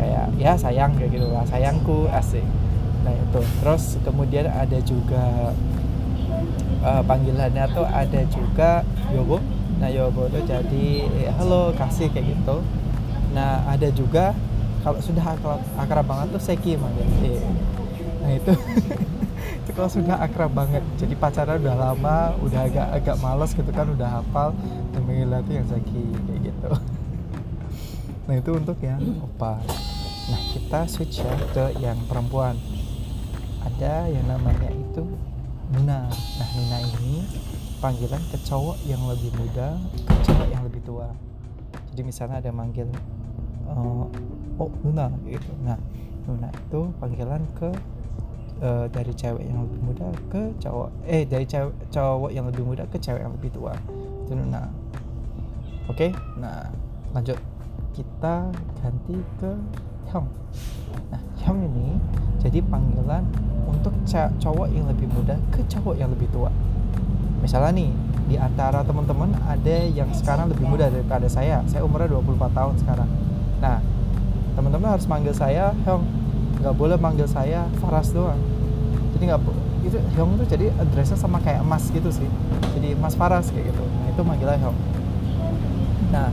Kayak 0.00 0.26
ya 0.40 0.52
sayang 0.56 0.96
kayak 0.96 1.20
gitu 1.20 1.28
lah, 1.28 1.44
sayangku 1.44 2.08
asik. 2.08 2.44
Nah 3.04 3.12
itu. 3.12 3.40
Terus 3.60 4.00
kemudian 4.00 4.48
ada 4.48 4.80
juga 4.80 5.52
uh, 6.80 7.02
panggilannya 7.04 7.64
tuh 7.76 7.84
ada 7.84 8.20
juga 8.28 8.84
yobo. 9.12 9.40
Nah 9.80 9.92
yobo 9.92 10.28
itu 10.32 10.40
jadi 10.48 10.86
halo 11.36 11.76
kasih 11.76 12.08
kayak 12.08 12.36
gitu. 12.36 12.64
Nah 13.36 13.68
ada 13.68 13.88
juga 13.92 14.32
kalau 14.80 14.98
sudah 15.04 15.24
akrab, 15.36 15.60
akrab 15.76 16.06
banget 16.08 16.26
tuh 16.32 16.42
seki 16.42 16.80
manggil. 16.80 17.06
Eh, 17.24 17.42
nah 18.24 18.30
itu. 18.32 18.52
Itu 19.64 19.70
kalau 19.76 19.90
sudah 19.92 20.16
akrab 20.24 20.52
banget. 20.56 20.82
Jadi 20.96 21.14
pacaran 21.16 21.60
udah 21.60 21.76
lama 21.76 22.34
udah 22.40 22.60
agak 22.64 22.88
agak 22.96 23.16
males 23.20 23.52
gitu 23.52 23.70
kan 23.70 23.86
udah 23.92 24.20
hafal 24.20 24.56
yang 24.96 25.04
mengilah 25.04 25.40
yang 25.48 25.66
Zaki 25.68 26.04
kayak 26.26 26.40
gitu. 26.52 26.70
Nah 28.30 28.38
itu 28.38 28.54
untuk 28.54 28.78
yang 28.78 29.02
opa. 29.26 29.58
Nah 30.30 30.40
kita 30.54 30.86
switch 30.86 31.18
ya 31.18 31.34
ke 31.50 31.82
yang 31.82 31.98
perempuan. 32.06 32.54
Ada 33.66 34.06
yang 34.06 34.22
namanya 34.30 34.70
itu 34.70 35.02
Nuna 35.74 36.06
nah 36.06 36.48
Nuna 36.54 36.78
ini 36.78 37.26
panggilan 37.82 38.22
ke 38.30 38.38
cowok 38.46 38.78
yang 38.86 39.02
lebih 39.10 39.34
muda 39.34 39.82
ke 40.06 40.14
cowok 40.30 40.46
yang 40.46 40.62
lebih 40.62 40.78
tua. 40.86 41.10
Jadi 41.90 42.02
misalnya 42.06 42.38
ada 42.38 42.54
manggil 42.54 42.86
uh, 43.66 44.06
oh 44.60 44.70
Nuna 44.84 45.08
gitu. 45.24 45.50
Nah 45.64 45.80
Nuna 46.28 46.52
itu 46.52 46.80
panggilan 47.00 47.42
ke 47.56 47.72
uh, 48.60 48.86
dari 48.92 49.12
cewek 49.16 49.44
yang 49.48 49.64
lebih 49.64 49.80
muda 49.80 50.06
ke 50.28 50.52
cowok 50.60 50.88
eh 51.08 51.24
dari 51.24 51.48
cewek 51.48 51.72
cowok 51.88 52.30
yang 52.30 52.44
lebih 52.46 52.62
muda 52.62 52.84
ke 52.86 53.00
cewek 53.00 53.24
yang 53.24 53.32
lebih 53.32 53.50
tua. 53.50 53.74
Itu 54.28 54.36
nah 54.36 54.68
oke? 55.88 55.96
Okay? 55.96 56.10
nah 56.36 56.68
lanjut. 57.16 57.40
Kita 57.90 58.54
ganti 58.78 59.18
ke 59.42 59.50
Hyung. 60.12 60.28
Nah 61.10 61.20
Hyung 61.42 61.60
ini 61.66 61.98
jadi 62.38 62.62
panggilan 62.62 63.26
untuk 63.66 63.92
cowok 64.06 64.68
yang 64.70 64.86
lebih 64.86 65.08
muda 65.10 65.34
ke 65.50 65.64
cowok 65.66 65.98
yang 65.98 66.12
lebih 66.12 66.30
tua. 66.30 66.52
Misalnya 67.40 67.72
nih 67.72 67.90
di 68.30 68.36
antara 68.38 68.86
teman-teman 68.86 69.34
ada 69.48 69.76
yang 69.90 70.06
sekarang 70.14 70.52
lebih 70.52 70.68
muda 70.68 70.86
daripada 70.86 71.26
saya. 71.26 71.64
Saya 71.66 71.82
umurnya 71.82 72.14
24 72.14 72.52
tahun 72.54 72.74
sekarang. 72.78 73.10
Nah 73.58 73.82
teman-teman 74.60 74.92
harus 74.92 75.08
manggil 75.08 75.32
saya 75.32 75.72
Hyung. 75.88 76.04
Nggak 76.60 76.74
boleh 76.76 76.96
manggil 77.00 77.24
saya 77.24 77.64
Faras 77.80 78.12
doang. 78.12 78.36
Jadi 79.16 79.32
nggak 79.32 79.40
itu 79.88 79.96
Hyung 80.12 80.36
tuh 80.36 80.44
jadi 80.44 80.68
addressnya 80.76 81.16
sama 81.16 81.40
kayak 81.40 81.64
Mas 81.64 81.88
gitu 81.88 82.12
sih. 82.12 82.28
Jadi 82.76 82.92
Mas 83.00 83.16
Faras 83.16 83.48
kayak 83.48 83.72
gitu. 83.72 83.80
Nah 83.80 84.06
itu 84.12 84.20
manggilnya 84.20 84.60
Hyung. 84.60 84.76
Nah 86.12 86.28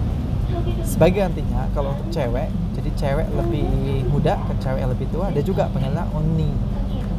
sebagai 0.84 1.24
gantinya 1.24 1.72
kalau 1.72 1.96
untuk 1.96 2.08
cewek 2.12 2.52
jadi 2.76 2.90
cewek 2.96 3.28
lebih 3.36 3.68
muda 4.08 4.40
ke 4.48 4.54
cewek 4.64 4.80
yang 4.80 4.92
lebih 4.96 5.08
tua 5.12 5.28
ada 5.28 5.42
juga 5.44 5.68
panggilnya 5.76 6.08
Oni 6.16 6.56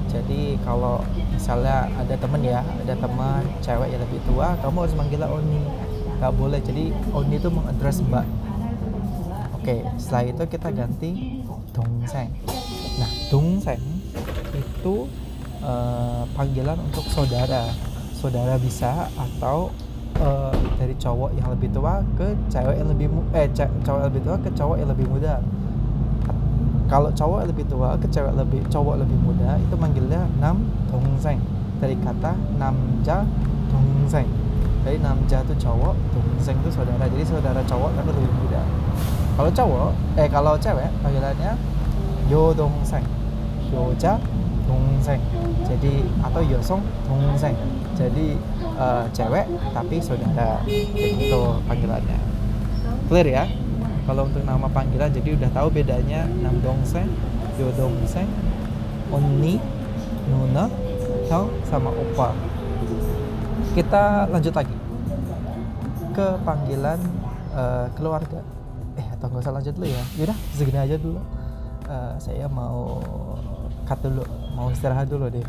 jadi 0.08 0.56
kalau 0.64 1.04
misalnya 1.36 1.92
ada 1.92 2.16
temen 2.16 2.40
ya 2.40 2.64
ada 2.64 2.96
teman 2.96 3.44
cewek 3.60 3.92
yang 3.92 4.00
lebih 4.00 4.20
tua 4.24 4.56
kamu 4.64 4.76
harus 4.80 4.96
manggilnya 4.96 5.28
Oni 5.28 5.60
nggak 6.18 6.34
boleh. 6.34 6.58
Jadi 6.64 6.90
Oni 7.14 7.38
itu 7.38 7.48
mengadres 7.48 8.02
mbak 8.02 8.26
oke 9.68 10.00
setelah 10.00 10.24
itu 10.24 10.42
kita 10.48 10.68
ganti 10.72 11.10
Dongseng. 11.76 12.32
Nah 12.96 13.10
Dongseng 13.28 13.82
itu 14.56 15.04
uh, 15.60 16.24
panggilan 16.32 16.80
untuk 16.80 17.04
saudara. 17.12 17.68
Saudara 18.16 18.56
bisa 18.56 19.12
atau 19.12 19.68
uh, 20.24 20.56
dari 20.80 20.96
cowok 20.96 21.36
yang 21.36 21.52
lebih 21.52 21.68
tua 21.70 22.00
ke 22.16 22.32
cewek 22.48 22.80
yang 22.80 22.88
lebih 22.88 23.12
eh 23.36 23.46
cowok 23.52 23.98
yang 24.00 24.08
lebih 24.08 24.22
tua 24.24 24.36
ke 24.40 24.50
cowok 24.56 24.76
yang 24.80 24.88
lebih 24.88 25.06
muda. 25.06 25.34
Kalau 26.88 27.12
cowok 27.12 27.40
lebih 27.52 27.64
tua 27.68 27.90
ke 28.00 28.08
cewek 28.08 28.32
lebih 28.32 28.64
cowok 28.72 29.04
lebih 29.04 29.18
muda 29.20 29.60
itu 29.60 29.74
manggilnya 29.76 30.24
nam 30.40 30.64
dongseng. 30.88 31.44
Dari 31.78 31.94
kata 32.00 32.32
namja 32.56 33.28
dongseng. 33.68 34.24
Dari 34.80 34.96
namja 34.96 35.44
itu 35.44 35.54
cowok 35.60 35.92
dongseng 36.16 36.56
itu 36.64 36.72
saudara. 36.72 37.04
Jadi 37.04 37.24
saudara 37.28 37.60
cowok 37.68 37.92
tapi 37.92 38.10
lebih 38.16 38.32
muda 38.40 38.77
kalau 39.38 39.50
cowok 39.54 39.90
eh 40.18 40.26
kalau 40.26 40.58
cewek 40.58 40.90
panggilannya 40.98 41.54
yo 42.26 42.50
dongseng 42.50 43.06
dongseng. 44.68 45.20
Jadi 45.64 46.04
atau 46.20 46.42
yosong 46.44 46.82
dongseng. 47.08 47.56
Jadi 47.96 48.36
uh, 48.76 49.08
cewek 49.14 49.46
tapi 49.72 49.96
saudara. 50.02 50.60
Itu 50.68 51.64
panggilannya. 51.64 52.18
Clear 53.08 53.26
ya? 53.26 53.44
Kalau 54.04 54.28
untuk 54.28 54.44
nama 54.44 54.68
panggilan 54.68 55.12
jadi 55.12 55.36
udah 55.36 55.50
tahu 55.52 55.68
bedanya 55.72 56.28
nam 56.44 56.60
dongseng 56.60 57.08
yo 57.56 57.72
dongseng 57.76 58.28
onni 59.08 59.56
nuna 60.28 60.68
hyung 61.28 61.48
sama 61.64 61.88
opa. 61.88 62.36
Kita 63.72 64.28
lanjut 64.28 64.52
lagi. 64.52 64.76
Ke 66.12 66.34
panggilan 66.42 66.98
uh, 67.54 67.86
keluarga 67.94 68.42
atau 69.18 69.26
nggak 69.34 69.42
usah 69.42 69.54
lanjut 69.58 69.74
dulu 69.74 69.86
ya. 69.90 70.02
Yaudah 70.22 70.38
segini 70.54 70.78
aja 70.78 70.94
dulu. 70.94 71.18
Uh, 71.88 72.14
saya 72.22 72.46
mau 72.46 73.02
cut 73.88 74.04
dulu 74.04 74.20
mau 74.52 74.68
istirahat 74.68 75.08
dulu 75.08 75.32
deh 75.32 75.40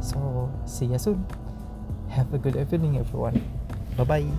so 0.00 0.48
see 0.64 0.88
you 0.88 0.96
soon. 0.96 1.20
Have 2.08 2.32
a 2.32 2.40
good 2.40 2.56
evening 2.56 2.96
everyone. 2.96 3.36
Bye 4.00 4.08
bye 4.08 4.30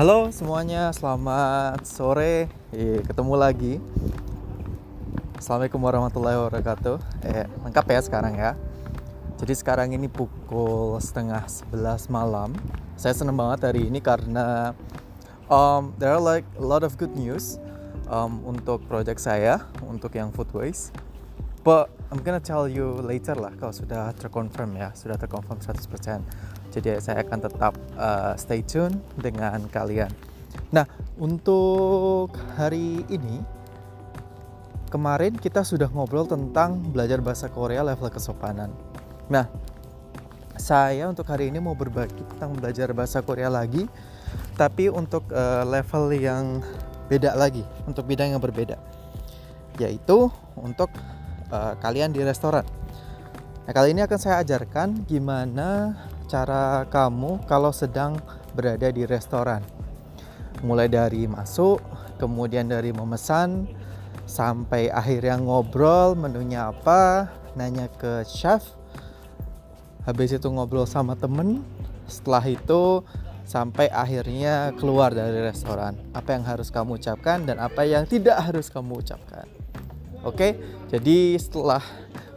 Halo 0.00 0.32
semuanya, 0.32 0.96
selamat 0.96 1.84
sore. 1.84 2.48
Eh, 2.72 3.04
ketemu 3.04 3.34
lagi. 3.36 3.76
Assalamualaikum 5.40 5.80
warahmatullahi 5.80 6.36
wabarakatuh. 6.36 6.96
Eh, 7.24 7.48
lengkap 7.64 7.86
ya 7.88 8.00
sekarang 8.04 8.36
ya. 8.36 8.52
Jadi 9.40 9.56
sekarang 9.56 9.88
ini 9.96 10.04
pukul 10.04 11.00
setengah 11.00 11.48
11 11.48 12.12
malam. 12.12 12.52
Saya 13.00 13.16
seneng 13.16 13.40
banget 13.40 13.72
hari 13.72 13.88
ini 13.88 14.04
karena 14.04 14.76
um, 15.48 15.96
there 15.96 16.12
are 16.12 16.20
like 16.20 16.44
a 16.60 16.64
lot 16.68 16.84
of 16.84 17.00
good 17.00 17.16
news 17.16 17.56
um, 18.12 18.44
untuk 18.44 18.84
project 18.84 19.16
saya, 19.16 19.64
untuk 19.88 20.12
yang 20.12 20.28
food 20.28 20.52
waste. 20.52 20.92
but 21.60 21.92
I'm 22.08 22.24
gonna 22.24 22.40
tell 22.40 22.64
you 22.64 23.04
later 23.04 23.36
lah 23.36 23.52
kalau 23.60 23.72
sudah 23.72 24.16
terkonfirm 24.16 24.80
ya 24.80 24.96
sudah 24.96 25.20
terkonfirm 25.20 25.60
100% 25.60 26.72
jadi 26.72 26.96
saya 27.04 27.20
akan 27.20 27.38
tetap 27.44 27.76
uh, 28.00 28.32
stay 28.40 28.64
tune 28.64 28.96
dengan 29.20 29.68
kalian 29.68 30.08
nah 30.72 30.88
untuk 31.20 32.32
hari 32.56 33.04
ini 33.12 33.59
kemarin 34.90 35.38
kita 35.38 35.62
sudah 35.62 35.86
ngobrol 35.86 36.26
tentang 36.26 36.82
belajar 36.90 37.22
bahasa 37.22 37.46
Korea 37.46 37.86
level 37.86 38.10
kesopanan. 38.10 38.74
Nah 39.30 39.46
saya 40.58 41.06
untuk 41.08 41.24
hari 41.30 41.48
ini 41.48 41.62
mau 41.62 41.78
berbagi 41.78 42.20
tentang 42.36 42.58
belajar 42.58 42.90
bahasa 42.92 43.22
Korea 43.22 43.48
lagi 43.48 43.86
tapi 44.58 44.90
untuk 44.90 45.24
uh, 45.30 45.64
level 45.64 46.12
yang 46.12 46.60
beda 47.06 47.38
lagi 47.38 47.62
untuk 47.86 48.04
bidang 48.10 48.34
yang 48.34 48.42
berbeda. 48.42 48.76
Yaitu 49.78 50.28
untuk 50.58 50.90
uh, 51.54 51.78
kalian 51.78 52.10
di 52.10 52.20
restoran. 52.26 52.66
Nah 53.64 53.72
kali 53.72 53.94
ini 53.94 54.02
akan 54.02 54.18
saya 54.18 54.42
ajarkan 54.42 55.06
gimana 55.06 55.94
cara 56.26 56.82
kamu 56.90 57.46
kalau 57.46 57.70
sedang 57.70 58.18
berada 58.52 58.90
di 58.90 59.06
restoran. 59.06 59.62
Mulai 60.66 60.90
dari 60.90 61.24
masuk 61.30 61.80
kemudian 62.20 62.68
dari 62.68 62.92
memesan 62.92 63.79
sampai 64.30 64.86
akhirnya 64.86 65.34
ngobrol 65.42 66.14
menunya 66.14 66.70
apa 66.70 67.26
nanya 67.58 67.90
ke 67.90 68.22
chef. 68.22 68.62
Habis 70.06 70.38
itu 70.38 70.46
ngobrol 70.46 70.86
sama 70.86 71.18
temen. 71.18 71.66
Setelah 72.06 72.46
itu 72.46 73.02
sampai 73.42 73.90
akhirnya 73.90 74.70
keluar 74.78 75.10
dari 75.10 75.42
restoran. 75.42 75.98
Apa 76.14 76.38
yang 76.38 76.46
harus 76.46 76.70
kamu 76.70 77.02
ucapkan 77.02 77.42
dan 77.42 77.58
apa 77.58 77.82
yang 77.82 78.06
tidak 78.06 78.38
harus 78.38 78.70
kamu 78.70 79.02
ucapkan. 79.02 79.50
Oke? 80.22 80.54
Jadi 80.94 81.34
setelah 81.34 81.82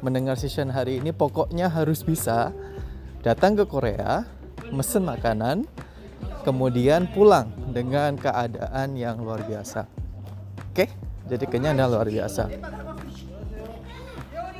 mendengar 0.01 0.35
session 0.41 0.73
hari 0.73 0.97
ini 0.97 1.13
pokoknya 1.13 1.69
harus 1.69 2.01
bisa 2.01 2.49
datang 3.21 3.53
ke 3.53 3.69
Korea 3.69 4.25
mesen 4.73 5.05
makanan 5.05 5.69
kemudian 6.43 7.07
pulang 7.13 7.53
dengan 7.71 8.17
keadaan 8.19 8.97
yang 8.99 9.21
luar 9.23 9.45
biasa. 9.47 9.87
Oke 10.73 11.12
jadi 11.27 11.45
kenyang 11.47 11.75
dan 11.79 11.87
luar 11.89 12.07
biasa. 12.07 12.49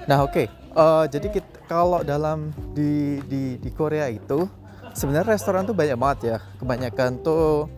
Nah 0.08 0.20
oke. 0.24 0.48
Uh, 0.74 1.05
jadi 1.05 1.29
kita, 1.29 1.70
kalau 1.70 2.01
dalam 2.01 2.50
di, 2.74 3.22
di 3.29 3.62
di 3.62 3.70
Korea 3.70 4.10
itu 4.10 4.50
sebenarnya 4.98 5.38
restoran 5.38 5.70
tuh 5.70 5.77
banyak 5.77 5.98
banget 6.00 6.20
ya. 6.25 6.38
Kebanyakan 6.58 7.22
tuh 7.22 7.70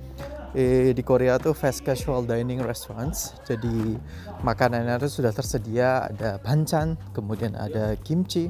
eh, 0.55 0.95
di 0.95 1.03
Korea 1.03 1.35
tuh 1.35 1.51
fast 1.51 1.83
casual 1.83 2.23
dining 2.23 2.63
restaurants. 2.63 3.35
Jadi 3.43 3.99
makanannya 4.41 4.95
itu 5.03 5.21
sudah 5.21 5.35
tersedia. 5.35 6.07
Ada 6.07 6.39
banchan 6.39 6.95
kemudian 7.11 7.53
ada 7.59 7.99
kimchi 7.99 8.49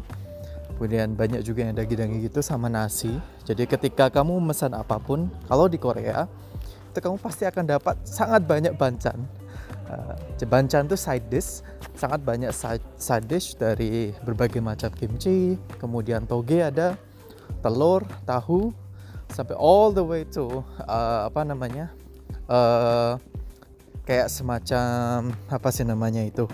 kemudian 0.75 1.15
banyak 1.15 1.39
juga 1.39 1.63
yang 1.63 1.75
daging-daging 1.79 2.27
gitu 2.27 2.43
sama 2.43 2.67
nasi. 2.67 3.15
Jadi 3.47 3.63
ketika 3.63 4.11
kamu 4.11 4.43
memesan 4.43 4.75
apa 4.75 4.99
pun 4.99 5.31
kalau 5.47 5.71
di 5.71 5.79
Korea 5.79 6.27
itu 6.91 6.99
kamu 6.99 7.15
pasti 7.19 7.47
akan 7.47 7.63
dapat 7.63 7.95
sangat 8.03 8.43
banyak 8.43 8.75
banchan 8.75 9.23
uh, 9.89 10.45
banchan 10.49 10.89
tuh 10.89 10.97
side 10.97 11.27
dish. 11.29 11.61
Sangat 11.95 12.21
banyak 12.21 12.51
side, 12.51 12.83
side 12.99 13.27
dish 13.29 13.55
dari 13.55 14.11
berbagai 14.23 14.59
macam 14.59 14.91
kimchi, 14.91 15.55
kemudian 15.79 16.27
toge 16.27 16.59
ada, 16.59 16.99
telur, 17.63 18.03
tahu, 18.27 18.75
sampai 19.31 19.55
all 19.57 19.89
the 19.89 20.03
way 20.03 20.21
to 20.27 20.61
uh, 20.85 21.27
apa 21.27 21.41
namanya 21.41 21.89
uh, 22.45 23.17
kayak 24.05 24.29
semacam 24.29 25.33
apa 25.49 25.69
sih 25.73 25.81
namanya 25.81 26.21
itu 26.21 26.45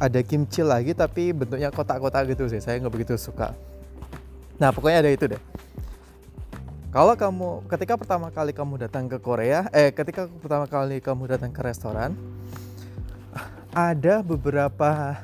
ada 0.00 0.20
kimchi 0.24 0.64
lagi 0.64 0.96
tapi 0.96 1.36
bentuknya 1.36 1.68
kotak-kotak 1.68 2.32
gitu 2.32 2.48
sih 2.48 2.62
saya 2.62 2.80
nggak 2.80 2.94
begitu 2.94 3.14
suka. 3.18 3.52
Nah 4.56 4.72
pokoknya 4.72 5.04
ada 5.04 5.10
itu 5.12 5.26
deh. 5.28 5.42
Kalau 6.88 7.12
kamu 7.12 7.68
ketika 7.68 8.00
pertama 8.00 8.32
kali 8.32 8.56
kamu 8.56 8.88
datang 8.88 9.06
ke 9.12 9.20
Korea 9.20 9.68
eh 9.76 9.92
ketika 9.92 10.24
pertama 10.40 10.64
kali 10.64 11.04
kamu 11.04 11.28
datang 11.28 11.52
ke 11.52 11.60
restoran 11.60 12.16
ada 13.72 14.24
beberapa 14.24 15.18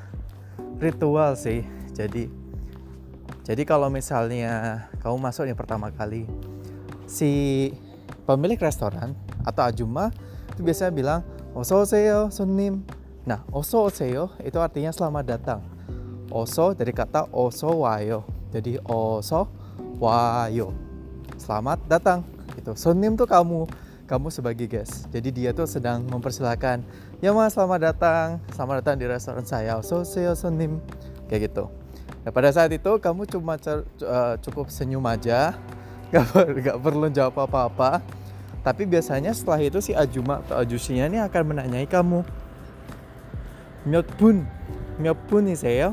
ritual 0.80 1.37
sih. 1.38 1.64
Jadi 1.94 2.28
jadi 3.44 3.62
kalau 3.68 3.92
misalnya 3.92 4.87
kamu 5.04 5.20
masuk 5.20 5.44
yang 5.44 5.57
pertama 5.57 5.92
kali 5.92 6.24
si 7.04 7.70
pemilik 8.24 8.57
restoran 8.57 9.12
atau 9.44 9.68
ajuma 9.68 10.09
itu 10.57 10.64
biasanya 10.64 10.92
bilang 10.92 11.20
oso 11.52 11.85
oseyo 11.85 12.33
sunim. 12.33 12.80
Nah, 13.28 13.44
oso 13.52 13.85
oseyo 13.88 14.33
itu 14.40 14.57
artinya 14.61 14.92
selamat 14.92 15.24
datang. 15.24 15.61
Oso 16.33 16.72
dari 16.72 16.92
kata 16.96 17.28
oso 17.30 17.85
wayo. 17.85 18.24
Jadi 18.48 18.80
oso 18.88 19.48
wayo. 20.00 20.72
Selamat 21.37 21.85
datang. 21.85 22.24
Itu 22.57 22.72
sunim 22.76 23.12
tuh 23.16 23.28
kamu 23.28 23.68
kamu 24.04 24.28
sebagai 24.28 24.68
guest. 24.68 25.08
Jadi 25.08 25.32
dia 25.32 25.50
tuh 25.56 25.64
sedang 25.64 26.04
mempersilahkan, 26.04 26.84
ya 27.24 27.32
mas 27.32 27.56
selamat 27.56 27.92
datang, 27.92 28.26
selamat 28.52 28.84
datang 28.84 28.96
di 29.00 29.04
restoran 29.08 29.44
saya, 29.48 29.80
so 29.80 30.04
seo 30.04 30.36
sonim, 30.36 30.80
kayak 31.28 31.48
gitu. 31.48 31.72
Nah, 32.24 32.32
pada 32.32 32.52
saat 32.52 32.72
itu 32.72 32.88
kamu 33.00 33.24
cuma 33.28 33.56
cer, 33.56 33.84
uh, 34.04 34.36
cukup 34.40 34.68
senyum 34.68 35.04
aja, 35.08 35.56
gak, 36.12 36.24
gak 36.60 36.76
perlu 36.80 37.08
jawab 37.08 37.48
apa-apa. 37.48 38.04
Tapi 38.64 38.88
biasanya 38.88 39.36
setelah 39.36 39.60
itu 39.60 39.76
si 39.84 39.92
ajuma 39.92 40.40
atau 40.40 40.56
ajusinya 40.64 41.04
ini 41.04 41.20
akan 41.20 41.42
menanyai 41.52 41.84
kamu. 41.84 42.24
Myotpun, 43.84 44.48
myotpun 44.96 45.52
nih 45.52 45.58
saya. 45.60 45.88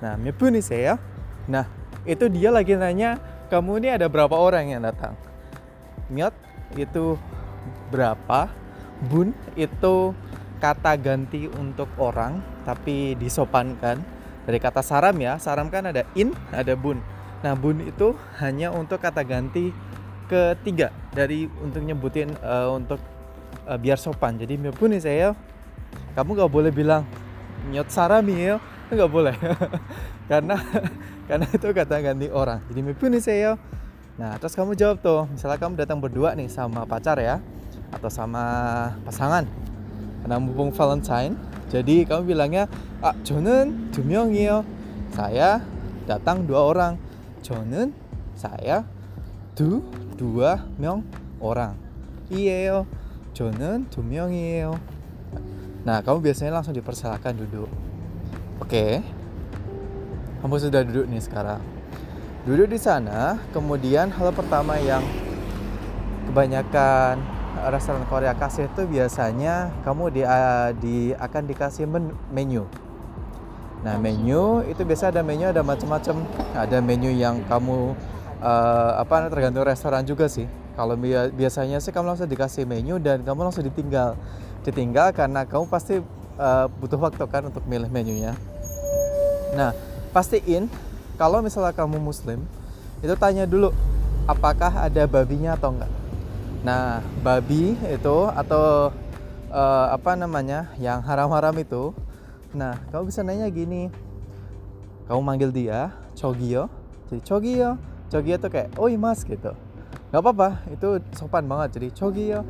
Nah, 0.00 0.16
myotpun 0.16 0.56
nih 0.56 0.64
saya. 0.64 0.92
Nah, 1.44 1.68
itu 2.08 2.24
dia 2.32 2.48
lagi 2.48 2.72
nanya 2.72 3.20
kamu 3.52 3.84
ini 3.84 3.88
ada 3.92 4.08
berapa 4.08 4.32
orang 4.32 4.72
yang 4.72 4.80
datang. 4.80 5.12
miot 6.08 6.47
itu 6.76 7.16
berapa? 7.88 8.50
Bun 8.98 9.30
itu 9.54 10.12
kata 10.58 10.98
ganti 10.98 11.46
untuk 11.46 11.88
orang 11.96 12.42
tapi 12.66 13.14
disopankan. 13.14 14.02
Dari 14.48 14.58
kata 14.58 14.80
saram 14.80 15.14
ya 15.20 15.36
saram 15.36 15.68
kan 15.68 15.88
ada 15.88 16.08
in 16.16 16.32
ada 16.50 16.74
bun. 16.74 16.98
Nah 17.44 17.54
bun 17.54 17.84
itu 17.84 18.16
hanya 18.40 18.72
untuk 18.72 18.98
kata 18.98 19.22
ganti 19.22 19.70
ketiga 20.28 20.92
dari 21.12 21.48
untuk 21.62 21.84
nyebutin 21.84 22.32
uh, 22.40 22.72
untuk 22.72 23.00
uh, 23.68 23.78
biar 23.78 24.00
sopan. 24.00 24.40
Jadi 24.40 24.58
bun 24.72 24.96
saya 24.98 25.36
kamu 26.16 26.44
gak 26.44 26.52
boleh 26.52 26.72
bilang 26.74 27.04
nyot 27.70 27.88
saram 27.92 28.24
ya. 28.26 28.58
Nggak 28.88 29.10
boleh. 29.12 29.36
Karena 30.30 30.56
karena 31.28 31.46
itu 31.52 31.68
kata 31.68 32.00
ganti 32.00 32.26
orang. 32.32 32.64
Jadi 32.72 32.80
nih 32.84 33.22
saya 33.22 33.50
Nah, 34.18 34.34
terus 34.42 34.58
kamu 34.58 34.74
jawab 34.74 34.98
tuh, 34.98 35.30
misalnya 35.30 35.62
kamu 35.62 35.78
datang 35.78 36.02
berdua 36.02 36.34
nih 36.34 36.50
sama 36.50 36.82
pacar 36.82 37.22
ya, 37.22 37.38
atau 37.94 38.10
sama 38.10 38.42
pasangan. 39.06 39.46
Karena 40.26 40.42
mumpung 40.42 40.74
Valentine, 40.74 41.38
jadi 41.70 42.02
kamu 42.02 42.34
bilangnya, 42.34 42.66
Ah, 42.98 43.14
Jonen, 43.22 43.94
Dumyongil, 43.94 44.66
saya 45.14 45.62
datang 46.10 46.50
dua 46.50 46.66
orang. 46.66 46.98
Jonen, 47.46 47.94
saya, 48.34 48.82
Du, 49.54 49.86
dua, 50.18 50.66
Myong, 50.82 51.06
orang. 51.38 51.78
Iya, 52.26 52.82
Jonen, 53.38 53.86
Dumyongil. 53.86 54.74
Nah, 55.86 56.02
kamu 56.02 56.26
biasanya 56.26 56.58
langsung 56.58 56.74
dipersilakan 56.74 57.38
duduk. 57.38 57.70
Oke, 58.58 58.98
kamu 60.42 60.54
sudah 60.58 60.82
duduk 60.82 61.06
nih 61.06 61.22
sekarang 61.22 61.77
duduk 62.48 62.72
di 62.72 62.80
sana 62.80 63.36
kemudian 63.52 64.08
hal 64.08 64.32
pertama 64.32 64.80
yang 64.80 65.04
kebanyakan 66.32 67.20
restoran 67.68 68.08
Korea 68.08 68.32
kasih 68.32 68.72
itu 68.72 68.88
biasanya 68.88 69.68
kamu 69.84 70.16
di, 70.16 70.22
di 70.80 70.96
akan 71.12 71.42
dikasih 71.44 71.84
men 71.84 72.16
menu. 72.32 72.64
Nah 73.84 74.00
menu 74.00 74.64
itu 74.64 74.80
biasa 74.80 75.12
ada 75.12 75.20
menu 75.20 75.50
ada 75.50 75.60
macam-macam. 75.60 76.24
Ada 76.56 76.78
menu 76.80 77.12
yang 77.12 77.44
kamu 77.50 77.92
uh, 78.40 78.92
apa 78.96 79.28
tergantung 79.28 79.66
restoran 79.66 80.06
juga 80.08 80.30
sih. 80.30 80.48
Kalau 80.78 80.94
biasanya 81.34 81.82
sih 81.82 81.90
kamu 81.90 82.14
langsung 82.14 82.30
dikasih 82.30 82.64
menu 82.64 82.96
dan 83.02 83.26
kamu 83.26 83.50
langsung 83.50 83.66
ditinggal. 83.66 84.14
Ditinggal 84.62 85.12
karena 85.12 85.44
kamu 85.44 85.66
pasti 85.68 86.00
uh, 86.38 86.66
butuh 86.80 86.96
waktu 86.96 87.24
kan 87.28 87.50
untuk 87.50 87.66
milih 87.66 87.90
menunya. 87.90 88.32
Nah 89.52 89.74
pastiin 90.14 90.70
kalau 91.18 91.42
misalnya 91.42 91.74
kamu 91.74 91.98
muslim 91.98 92.46
itu 93.02 93.12
tanya 93.18 93.44
dulu 93.44 93.74
apakah 94.30 94.86
ada 94.86 95.02
babinya 95.10 95.58
atau 95.58 95.74
enggak? 95.74 95.90
Nah 96.62 97.02
babi 97.26 97.74
itu 97.74 98.18
atau 98.30 98.94
uh, 99.50 99.86
apa 99.90 100.14
namanya 100.14 100.70
yang 100.78 101.02
haram-haram 101.02 101.52
itu 101.58 101.90
nah 102.54 102.80
kamu 102.88 103.12
bisa 103.12 103.20
nanya 103.20 103.44
gini 103.52 103.92
kamu 105.04 105.20
manggil 105.20 105.50
dia 105.52 105.92
Chogio 106.16 106.72
jadi 107.10 107.20
Chogio 107.26 107.70
Chogio 108.08 108.36
tuh 108.40 108.48
kayak 108.48 108.72
oh 108.78 108.88
mas 108.96 109.26
gitu. 109.26 109.52
Nggak 110.08 110.22
apa-apa 110.24 110.48
itu 110.72 111.02
sopan 111.12 111.44
banget 111.44 111.76
jadi 111.76 111.88
Chogio 111.92 112.40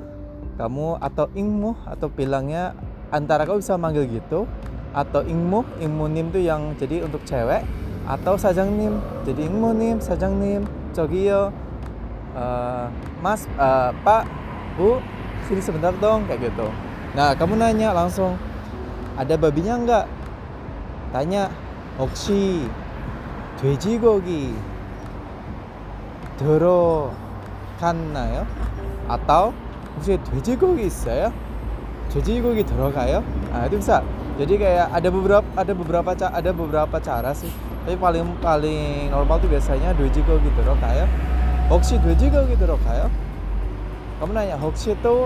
kamu 0.61 1.00
atau 1.00 1.26
ingmu 1.35 1.72
atau 1.88 2.07
bilangnya 2.12 2.76
antara 3.09 3.48
kamu 3.48 3.64
bisa 3.64 3.81
manggil 3.81 4.04
gitu 4.07 4.44
atau 4.92 5.22
ingmu 5.22 5.64
ingmunim 5.83 6.31
tuh 6.31 6.42
yang 6.42 6.74
jadi 6.76 7.07
untuk 7.07 7.22
cewek 7.24 7.62
atau 8.07 8.36
sajangnim 8.36 8.99
jadi 9.23 9.47
ingmunim 9.47 10.03
sajangnim 10.03 10.67
저기요 10.91 11.55
uh, 12.36 12.91
mas 13.23 13.47
uh, 13.55 13.95
pak 14.03 14.27
bu 14.75 14.99
sini 15.47 15.63
sebentar 15.63 15.95
dong 15.97 16.27
kayak 16.27 16.51
gitu 16.51 16.67
nah 17.15 17.31
kamu 17.38 17.59
nanya 17.59 17.95
langsung 17.95 18.36
ada 19.15 19.38
babinya 19.38 19.77
enggak 19.77 20.05
tanya 21.13 21.53
혹시 22.01 22.65
돼지고기 23.62 24.57
들어갔나요? 26.38 28.45
atau 29.07 29.53
혹시 29.95 30.17
돼지고기 30.23 30.88
있어요? 30.88 31.31
돼지고기 32.09 32.65
들어가요? 32.65 33.23
Nah 33.51 33.67
itu 33.67 33.77
bisa. 33.77 34.03
Jadi 34.38 34.57
kayak 34.57 34.89
ada 34.89 35.09
beberapa 35.13 35.45
ada 35.55 35.73
beberapa 35.73 36.12
ada 36.13 36.51
beberapa 36.53 36.99
cara 36.99 37.33
sih. 37.33 37.51
tapi 37.88 37.96
paling 37.96 38.37
paling 38.44 39.09
normal 39.09 39.40
tuh 39.40 39.48
biasanya 39.48 39.96
dojiko 39.96 40.37
gitu 40.44 40.61
loh 40.61 40.77
kayak 40.77 41.09
ya. 41.09 41.72
hoaxi 41.72 41.96
dojiko 41.96 42.44
gitu 42.44 42.68
loh 42.68 42.77
kayak 42.85 43.09
ya. 43.09 44.20
kamu 44.20 44.31
nanya 44.37 44.61
hoksi 44.61 44.92
itu 44.92 45.16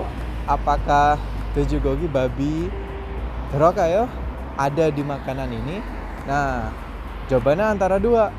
apakah 0.47 1.19
dojigogi 1.51 2.07
babi? 2.07 2.71
Terok 3.51 3.75
kayak 3.75 4.07
ada 4.55 4.85
di 4.87 5.03
makanan 5.03 5.51
ini. 5.51 5.83
Nah 6.23 6.71
jawabannya 7.27 7.67
antara 7.67 7.99
dua. 7.99 8.31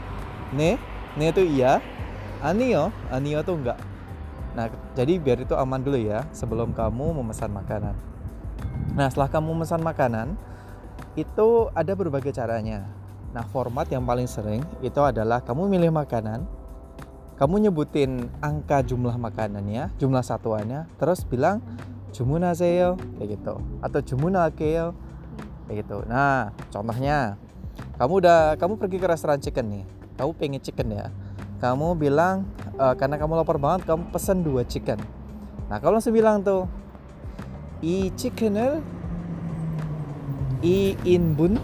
Ne 0.56 0.80
ne 1.20 1.28
itu 1.28 1.44
iya 1.44 1.84
anio 2.40 2.96
anio 3.12 3.44
tuh 3.44 3.60
enggak. 3.60 3.76
Nah 4.56 4.72
jadi 4.96 5.20
biar 5.20 5.44
itu 5.44 5.52
aman 5.52 5.84
dulu 5.84 6.00
ya 6.00 6.24
sebelum 6.32 6.72
kamu 6.72 7.12
memesan 7.20 7.52
makanan. 7.52 7.92
Nah 8.96 9.04
setelah 9.12 9.28
kamu 9.28 9.52
memesan 9.52 9.84
makanan 9.84 10.32
itu 11.12 11.68
ada 11.76 11.92
berbagai 11.92 12.32
caranya. 12.32 13.03
Nah, 13.34 13.42
format 13.50 13.90
yang 13.90 14.06
paling 14.06 14.30
sering 14.30 14.62
itu 14.78 15.00
adalah 15.02 15.42
kamu 15.42 15.66
milih 15.66 15.90
makanan, 15.90 16.46
kamu 17.34 17.66
nyebutin 17.66 18.30
angka 18.38 18.86
jumlah 18.86 19.18
makanannya, 19.18 19.90
jumlah 19.98 20.22
satuannya, 20.22 20.86
terus 21.02 21.26
bilang 21.26 21.58
jumunaseo 22.14 22.94
kayak 23.18 23.28
gitu 23.34 23.58
atau 23.82 23.98
jumunakeo 23.98 24.94
kayak 25.66 25.76
gitu. 25.82 26.06
Nah 26.06 26.54
contohnya 26.70 27.34
kamu 27.98 28.22
udah 28.22 28.40
kamu 28.54 28.78
pergi 28.78 28.96
ke 29.02 29.06
restoran 29.10 29.42
chicken 29.42 29.66
nih 29.74 29.84
kamu 30.14 30.30
pengen 30.38 30.62
chicken 30.62 30.94
ya 30.94 31.10
kamu 31.58 31.98
bilang 31.98 32.46
uh, 32.78 32.94
karena 32.94 33.18
kamu 33.18 33.42
lapar 33.42 33.58
banget 33.58 33.90
kamu 33.90 34.14
pesen 34.14 34.46
dua 34.46 34.62
chicken. 34.62 35.02
Nah 35.66 35.82
kalau 35.82 35.98
langsung 35.98 36.14
bilang 36.14 36.46
tuh 36.46 36.70
i 37.82 38.14
chicken을 38.14 38.78
i 40.62 40.94
inbun 41.02 41.58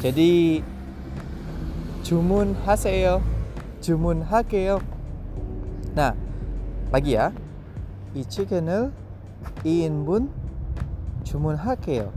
jadi 0.00 0.64
Jumun 2.02 2.58
Haseo, 2.66 3.22
Jumun 3.78 4.26
Hakeo. 4.26 4.82
Nah, 5.94 6.18
lagi 6.90 7.14
ya. 7.14 7.30
Ichikenel 8.10 8.90
Inbun 9.62 10.26
Jumun 11.22 11.54
Hakeo. 11.54 12.10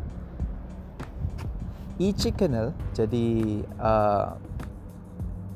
Ichikenel 2.02 2.74
jadi 2.98 3.62
uh, 3.78 4.36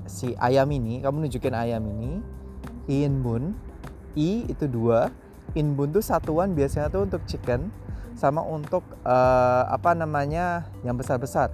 si 0.06 0.38
ayam 0.38 0.70
ini, 0.78 1.02
kamu 1.02 1.26
nunjukin 1.26 1.58
ayam 1.58 1.84
ini. 1.90 2.22
Inbun 2.86 3.58
I 4.14 4.46
itu 4.46 4.70
dua, 4.70 5.10
Inbun 5.58 5.90
itu 5.90 6.06
satuan 6.06 6.54
biasanya 6.54 6.94
tuh 6.94 7.10
untuk 7.10 7.26
chicken 7.26 7.74
sama 8.14 8.46
untuk 8.46 8.86
uh, 9.10 9.66
apa 9.74 9.98
namanya 9.98 10.70
yang 10.86 10.98
besar-besar 10.98 11.50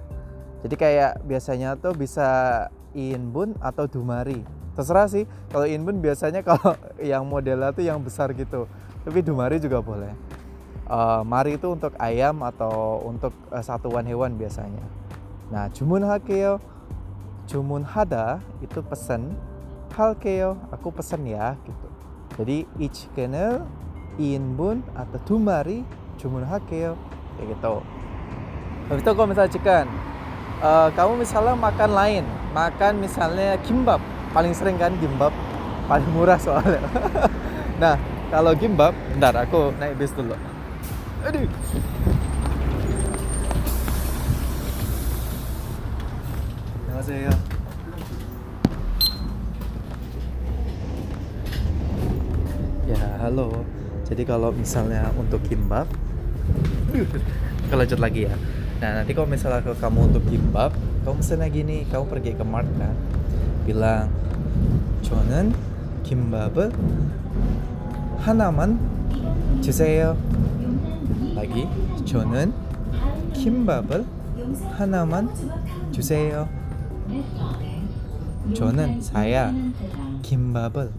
jadi 0.66 0.74
kayak 0.82 1.12
biasanya 1.22 1.78
tuh 1.78 1.94
bisa 1.94 2.26
inbun 2.90 3.54
atau 3.62 3.86
dumari. 3.86 4.42
Terserah 4.74 5.06
sih 5.06 5.22
kalau 5.46 5.62
inbun 5.62 6.02
biasanya 6.02 6.42
kalau 6.42 6.74
yang 6.98 7.22
modelnya 7.22 7.70
tuh 7.70 7.86
yang 7.86 8.02
besar 8.02 8.34
gitu. 8.34 8.66
Tapi 9.06 9.22
dumari 9.22 9.62
juga 9.62 9.78
boleh. 9.78 10.10
Uh, 10.90 11.22
mari 11.22 11.54
itu 11.54 11.70
untuk 11.70 11.94
ayam 12.02 12.42
atau 12.42 12.98
untuk 13.06 13.30
uh, 13.54 13.62
satuan 13.62 14.02
hewan 14.10 14.34
biasanya. 14.34 14.82
Nah 15.54 15.70
jumun 15.70 16.02
hakeo 16.02 16.58
jumun 17.46 17.86
hada 17.86 18.42
itu 18.58 18.82
pesen. 18.82 19.38
Halkeo 19.94 20.58
aku 20.74 20.90
pesen 20.90 21.30
ya 21.30 21.54
gitu. 21.62 21.86
Jadi 22.42 22.66
each 22.82 23.06
kenel 23.14 23.62
inbun 24.18 24.82
atau 24.98 25.22
dumari 25.22 25.86
jumun 26.18 26.42
hakeo 26.42 26.98
kayak 27.38 27.54
gitu. 27.54 27.74
Habis 28.90 29.02
itu 29.06 29.10
kalau 29.14 29.28
misalnya 29.30 29.54
chicken 29.54 29.86
uh, 30.61 30.89
kamu 30.93 31.25
misalnya 31.25 31.55
makan 31.57 31.91
lain 31.91 32.23
makan 32.53 33.01
misalnya 33.01 33.57
kimbab 33.65 33.99
paling 34.31 34.53
sering 34.55 34.77
kan 34.79 34.93
kimbab 35.01 35.33
paling 35.89 36.07
murah 36.15 36.39
soalnya 36.39 36.79
nah 37.81 37.95
kalau 38.31 38.55
gimbab 38.55 38.95
bentar 39.11 39.35
aku 39.35 39.75
naik 39.75 39.99
bis 39.99 40.13
dulu 40.15 40.37
aduh 41.27 41.47
안녕하세요 46.87 47.33
ya 52.87 53.03
halo 53.23 53.63
jadi 54.07 54.23
kalau 54.27 54.51
misalnya 54.51 55.07
untuk 55.15 55.39
kimbab 55.47 55.87
kita 57.67 57.75
lanjut 57.75 57.99
lagi 57.99 58.27
ya 58.27 58.35
nah 58.81 59.01
nanti 59.01 59.11
kalau 59.13 59.29
misalnya 59.29 59.61
kamu 59.61 59.99
untuk 60.09 60.23
kimbab 60.25 60.73
kamu 61.05 61.15
pesennya 61.21 61.47
gini 61.53 61.77
kamu 61.89 62.03
pergi 62.09 62.31
ke 62.33 62.43
mart 62.45 62.69
kan 62.77 62.95
bilang 63.65 64.09
저는 65.01 65.53
김밥을 66.03 66.71
하나만 68.21 68.77
주세요. 69.61 70.17
lagi 71.35 71.67
저는 72.05 72.53
김밥을 73.33 74.05
하나만 74.77 75.29
주세요. 75.91 76.47
저는 78.53 79.01
saya 79.01 79.53
김밥을 80.21 80.91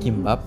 김밥 0.00 0.42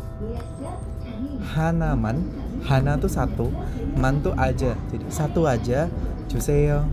하나만 1.55 2.27
hana 2.67 2.99
tuh 2.99 3.07
satu 3.07 3.47
man 3.95 4.19
tuh 4.19 4.35
aja 4.35 4.75
jadi 4.91 5.05
satu 5.07 5.47
aja 5.47 5.87
Juseo 6.30 6.84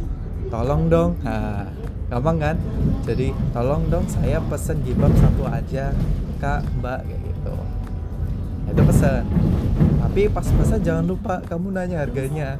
tolong 0.49 0.89
dong. 0.89 1.11
Nah, 1.21 1.69
gampang 2.09 2.37
kan? 2.41 2.55
Jadi 3.05 3.33
tolong 3.53 3.85
dong 3.89 4.05
saya 4.09 4.41
pesen 4.49 4.81
jilbab 4.81 5.13
satu 5.17 5.45
aja 5.49 5.93
kak 6.41 6.65
mbak 6.79 7.05
kayak 7.05 7.21
gitu. 7.25 7.55
Itu 8.69 8.81
pesan 8.85 9.23
tapi 10.09 10.25
pas 10.25 10.41
pesan 10.41 10.81
jangan 10.81 11.05
lupa 11.05 11.37
kamu 11.45 11.69
nanya 11.69 12.01
harganya. 12.01 12.57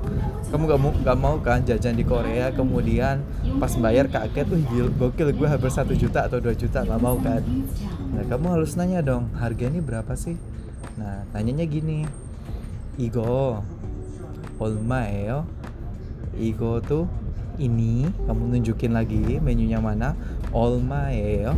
Kamu 0.54 0.70
gak 0.70 0.80
mau 0.82 0.94
gak 1.02 1.18
mau 1.18 1.36
kan 1.42 1.66
jajan 1.66 1.98
di 1.98 2.06
Korea 2.06 2.54
kemudian 2.54 3.26
pas 3.58 3.74
bayar 3.74 4.06
kaget 4.06 4.46
tuh 4.50 4.62
gokil 4.98 5.34
gue 5.34 5.48
hampir 5.50 5.74
satu 5.74 5.98
juta 5.98 6.30
atau 6.30 6.38
2 6.38 6.54
juta 6.54 6.86
gak 6.86 7.02
mau 7.02 7.18
kan? 7.18 7.42
Nah 8.14 8.24
kamu 8.30 8.54
harus 8.54 8.78
nanya 8.78 9.02
dong 9.02 9.34
harga 9.34 9.66
ini 9.66 9.82
berapa 9.82 10.14
sih? 10.14 10.38
Nah 11.02 11.26
tanyanya 11.34 11.66
gini 11.66 12.06
Igo 13.02 13.66
Olmaeo 14.62 15.50
Igo 16.40 16.80
tuh 16.80 17.06
ini 17.60 18.08
kamu 18.24 18.56
nunjukin 18.56 18.96
lagi 18.96 19.38
menunya 19.44 19.84
mana? 19.84 20.16
Olmaeo 20.56 21.54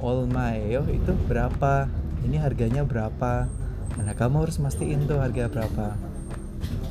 olmaeo 0.00 0.86
itu 0.92 1.12
berapa? 1.26 1.88
Ini 2.24 2.38
harganya 2.42 2.82
berapa? 2.82 3.50
Nah 3.96 4.14
kamu 4.14 4.46
harus 4.46 4.58
mastiin 4.62 5.06
tuh 5.08 5.18
harga 5.18 5.48
berapa. 5.48 5.96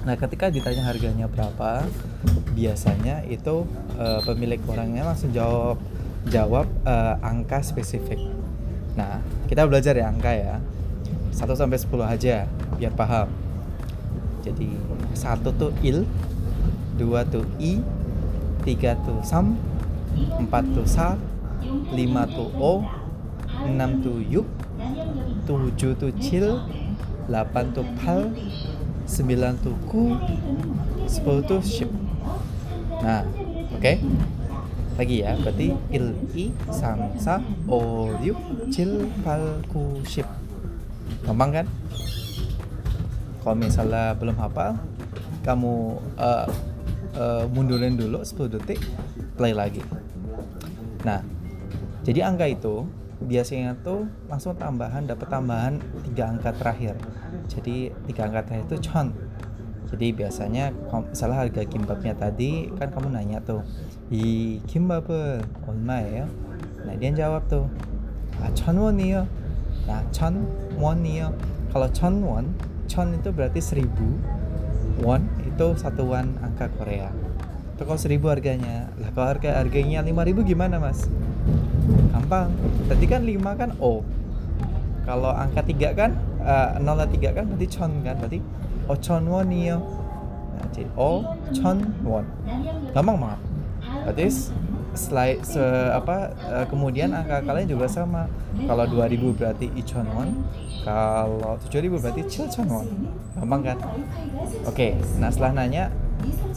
Nah 0.05 0.15
ketika 0.19 0.51
ditanya 0.51 0.85
harganya 0.85 1.25
berapa 1.31 1.85
biasanya 2.53 3.25
itu 3.27 3.65
uh, 3.97 4.21
pemilik 4.23 4.61
orangnya 4.69 5.03
langsung 5.03 5.33
jawab 5.35 5.81
jawab 6.29 6.65
uh, 6.87 7.19
angka 7.21 7.61
spesifik. 7.61 8.19
Nah 8.95 9.21
kita 9.47 9.67
belajar 9.67 9.95
ya 9.95 10.09
angka 10.09 10.33
ya. 10.33 10.57
1 11.35 11.51
sampai 11.51 11.75
10 11.75 11.99
aja 11.99 12.47
biar 12.79 12.93
paham. 12.95 13.27
Jadi 14.39 14.71
satu 15.11 15.51
tuh 15.51 15.71
il 15.83 16.07
dua 16.95 17.27
tuh 17.27 17.43
i 17.59 17.79
tiga 18.63 18.97
tuh 19.05 19.19
sam 19.21 19.59
empat 20.15 20.63
tuh 20.73 20.87
sa 20.87 21.19
lima 21.91 22.25
tuh 22.25 22.49
o 22.55 22.83
enam 23.67 24.01
tuh 24.01 24.19
yuk 24.25 24.47
tujuh 25.45 25.93
tuh 25.95 26.11
cil 26.17 26.59
delapan 27.27 27.69
tuh 27.75 27.85
pal 27.99 28.31
sembilan 29.05 29.59
tuh 29.61 29.75
ku 29.85 30.17
sepuluh 31.05 31.45
tuh 31.45 31.61
ship 31.61 31.89
nah 33.03 33.21
oke. 33.75 33.81
Okay? 33.81 33.97
lagi 34.95 35.27
ya 35.27 35.35
berarti 35.35 35.75
il 35.91 36.15
i 36.31 36.45
sam 36.71 37.11
sa 37.19 37.43
o 37.67 38.09
yuk 38.23 38.39
cil 38.71 39.11
pal 39.27 39.59
ku 39.67 39.99
ship 40.07 40.25
gampang 41.27 41.61
kan? 41.61 41.67
Kalau 43.41 43.57
misalnya 43.57 44.17
belum 44.17 44.37
hafal 44.41 44.77
kamu 45.45 46.01
uh, 46.17 46.49
uh, 47.15 47.45
mundurin 47.51 47.95
dulu 47.95 48.21
10 48.21 48.55
detik 48.59 48.79
play 49.35 49.51
lagi. 49.51 49.81
Nah 51.03 51.23
jadi 52.05 52.29
angka 52.29 52.45
itu 52.45 52.85
biasanya 53.25 53.73
tuh 53.81 54.05
langsung 54.27 54.53
tambahan 54.59 55.07
dapat 55.07 55.27
tambahan 55.31 55.81
tiga 56.05 56.29
angka 56.29 56.51
terakhir. 56.55 56.95
Jadi 57.49 57.91
tiga 58.11 58.29
angka 58.29 58.47
terakhir 58.47 58.65
itu 58.69 58.77
con 58.91 59.15
jadi 59.85 60.17
biasanya 60.17 60.73
salah 61.13 61.45
harga 61.45 61.61
kimbabnya 61.61 62.17
tadi 62.17 62.73
kan 62.73 62.89
kamu 62.89 63.13
nanya 63.13 63.37
tuh 63.45 63.61
i 64.09 64.57
kimbab 64.65 65.05
olma 65.69 66.01
ya? 66.01 66.25
Nah 66.83 66.93
dia 66.97 67.13
jawab 67.13 67.45
tuh 67.47 67.69
ah 68.43 68.51
chonwon 68.51 68.99
ya 68.99 69.23
nah 69.85 70.01
chonwon 70.11 70.99
ya 71.05 71.29
kalau 71.71 71.87
chonwon 71.93 72.51
con 72.89 73.07
itu 73.13 73.29
berarti 73.31 73.61
seribu 73.61 74.34
won 75.01 75.27
itu 75.43 75.75
satuan 75.75 76.37
angka 76.39 76.71
Korea. 76.75 77.11
Itu 77.75 77.83
kalau 77.83 77.99
seribu 77.99 78.31
harganya. 78.31 78.87
Lah 79.01 79.11
kalau 79.11 79.27
harga 79.35 79.59
harganya 79.59 79.99
lima 79.99 80.23
ribu 80.23 80.45
gimana 80.47 80.79
mas? 80.79 81.07
Gampang. 82.15 82.51
Tadi 82.87 83.05
kan 83.09 83.21
lima 83.27 83.51
kan 83.59 83.75
O. 83.83 84.05
Kalau 85.03 85.29
angka 85.29 85.61
tiga 85.67 85.91
kan 85.93 86.15
uh, 86.41 87.05
tiga 87.11 87.35
kan 87.35 87.45
berarti 87.51 87.67
chon 87.67 87.91
kan? 88.01 88.15
Berarti 88.17 88.39
oh 88.87 88.97
chon 88.97 89.23
won 89.27 89.49
yo 89.51 89.77
nah, 90.55 90.67
jadi 90.71 90.89
oh 90.95 91.21
chon 91.51 91.83
won. 92.07 92.25
Gampang 92.95 93.17
banget. 93.19 93.39
Berarti 94.07 94.25
selain 94.95 95.37
se 95.43 95.61
apa 95.91 96.31
uh, 96.49 96.65
kemudian 96.67 97.11
angka 97.11 97.43
kalian 97.43 97.67
juga 97.69 97.85
sama. 97.91 98.31
Kalau 98.55 98.87
2000 98.87 99.35
berarti 99.35 99.67
Ichonwon 99.75 100.31
kalau 100.85 101.57
7000 101.65 101.97
berarti 101.97 102.21
Chilchonwon. 102.29 102.87
Gampang 103.35 103.61
kan? 103.65 103.77
Oke 104.69 104.69
okay, 104.69 104.91
nah 105.17 105.33
setelah 105.33 105.65
nanya 105.65 105.89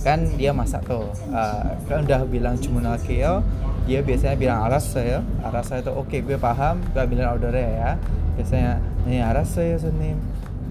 kan 0.05 0.21
dia 0.37 0.53
masak 0.53 0.85
tuh. 0.85 1.09
Uh, 1.33 1.73
kan 1.89 2.05
udah 2.05 2.29
bilang 2.29 2.55
cuma 2.61 2.95
keo 3.01 3.41
dia 3.89 4.05
biasanya 4.05 4.37
bilang 4.37 4.61
aras 4.69 4.93
saya 4.93 5.25
aras 5.41 5.73
saya 5.73 5.81
tuh 5.81 5.97
oke 5.97 6.13
okay, 6.13 6.21
gue 6.21 6.37
paham 6.37 6.85
gue 6.93 7.05
bilang 7.09 7.41
ordernya 7.41 7.69
ya. 7.73 7.91
Biasanya 8.37 8.73
ini 9.09 9.19
aras 9.25 9.57
saya 9.57 9.81
sunim 9.81 10.21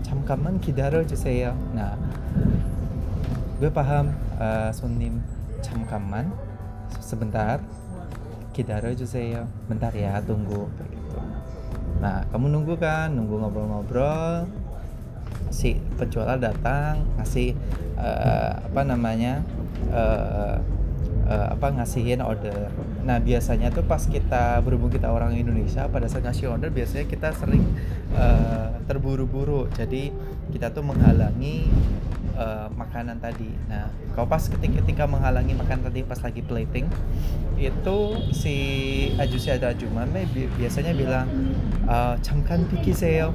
camkaman 0.06 0.62
kidaro 0.63 1.03
saya 1.12 1.51
nah 1.75 1.97
gue 3.58 3.73
paham 3.73 4.13
uh, 4.38 4.69
sunim 4.69 5.17
camkaman 5.65 6.30
sebentar. 7.08 7.63
Kidaro 8.52 8.91
juseyo 8.91 9.48
bentar 9.72 9.96
ya 9.96 10.20
tunggu. 10.20 10.67
Gitu. 10.76 11.20
nah 12.04 12.28
kamu 12.36 12.52
nunggu 12.52 12.76
kan? 12.76 13.15
Nunggu 13.15 13.39
ngobrol-ngobrol. 13.39 14.43
Si 15.48 15.80
penjual 15.96 16.36
datang 16.43 17.08
ngasih 17.15 17.56
uh, 17.96 18.60
apa 18.67 18.82
namanya 18.84 19.39
uh, 19.96 20.60
uh, 21.28 21.48
apa 21.56 21.67
ngasihin 21.80 22.20
order. 22.20 22.67
Nah 23.08 23.24
biasanya 23.24 23.72
tuh 23.72 23.88
pas 23.88 24.04
kita 24.04 24.60
berhubung 24.63 24.91
kita 24.91 25.08
orang 25.08 25.36
Indonesia 25.39 25.88
pada 25.88 26.12
saat 26.12 26.28
ngasih 26.28 26.52
order 26.52 26.67
biasanya 26.72 27.06
kita 27.08 27.32
sering 27.36 27.63
uh, 28.15 28.76
terburu-buru. 28.88 29.72
Jadi 29.76 30.12
kita 30.52 30.72
tuh 30.72 30.84
menghalangi 30.84 31.67
uh, 32.38 32.69
makanan 32.78 33.17
tadi. 33.19 33.50
Nah, 33.67 33.89
kau 34.13 34.23
pas 34.30 34.39
ketika, 34.39 34.80
ketika 34.86 35.04
menghalangi 35.10 35.58
makan 35.58 35.84
tadi 35.84 36.06
pas 36.06 36.21
lagi 36.21 36.45
plating, 36.45 36.86
itu 37.58 37.97
si 38.32 38.56
ajusi 39.17 39.50
ada 39.50 39.73
cuma 39.73 40.06
bi 40.08 40.45
biasanya 40.56 40.93
bilang 40.93 41.28
uh, 41.89 42.15
camkan 42.21 42.63
piki 42.69 42.93
seyo. 42.93 43.34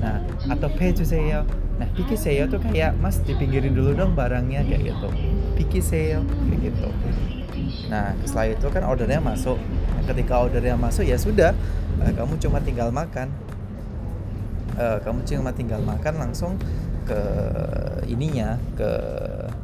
Nah, 0.00 0.22
atau 0.48 0.70
peju 0.72 1.04
seyo. 1.04 1.44
Nah, 1.76 1.90
piki 1.92 2.14
seyo 2.14 2.46
tuh 2.46 2.62
kayak 2.62 2.94
mas 3.02 3.18
di 3.20 3.34
pinggirin 3.34 3.74
dulu 3.74 3.92
dong 3.92 4.14
barangnya 4.14 4.62
kayak 4.64 4.94
gitu. 4.94 5.08
Piki 5.58 5.82
seyo 5.82 6.22
kayak 6.48 6.72
gitu. 6.72 6.88
Nah, 7.90 8.14
setelah 8.24 8.54
itu 8.54 8.66
kan 8.70 8.82
ordernya 8.86 9.20
masuk. 9.20 9.58
Nah, 9.92 10.02
ketika 10.06 10.40
ordernya 10.40 10.78
masuk 10.78 11.04
ya 11.04 11.18
sudah, 11.18 11.52
uh, 12.00 12.12
kamu 12.14 12.38
cuma 12.38 12.62
tinggal 12.62 12.88
makan. 12.94 13.28
Uh, 14.74 14.98
kamu 15.06 15.22
cuma 15.22 15.54
tinggal 15.54 15.78
makan 15.86 16.18
langsung 16.18 16.58
ke 17.04 17.22
ininya, 18.08 18.56
ke 18.74 18.90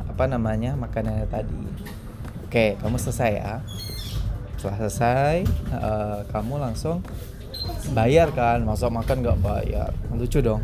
apa 0.08 0.24
namanya 0.28 0.76
makanannya 0.76 1.26
tadi. 1.28 1.64
Oke, 2.44 2.76
kamu 2.80 2.96
selesai 3.00 3.30
ya. 3.40 3.54
Setelah 4.60 4.76
selesai, 4.84 5.34
uh, 5.72 6.20
kamu 6.28 6.60
langsung 6.60 7.00
bayar 7.96 8.28
kan, 8.36 8.60
masa 8.64 8.92
makan 8.92 9.24
nggak 9.24 9.40
bayar, 9.40 9.90
lucu 10.12 10.44
dong. 10.44 10.60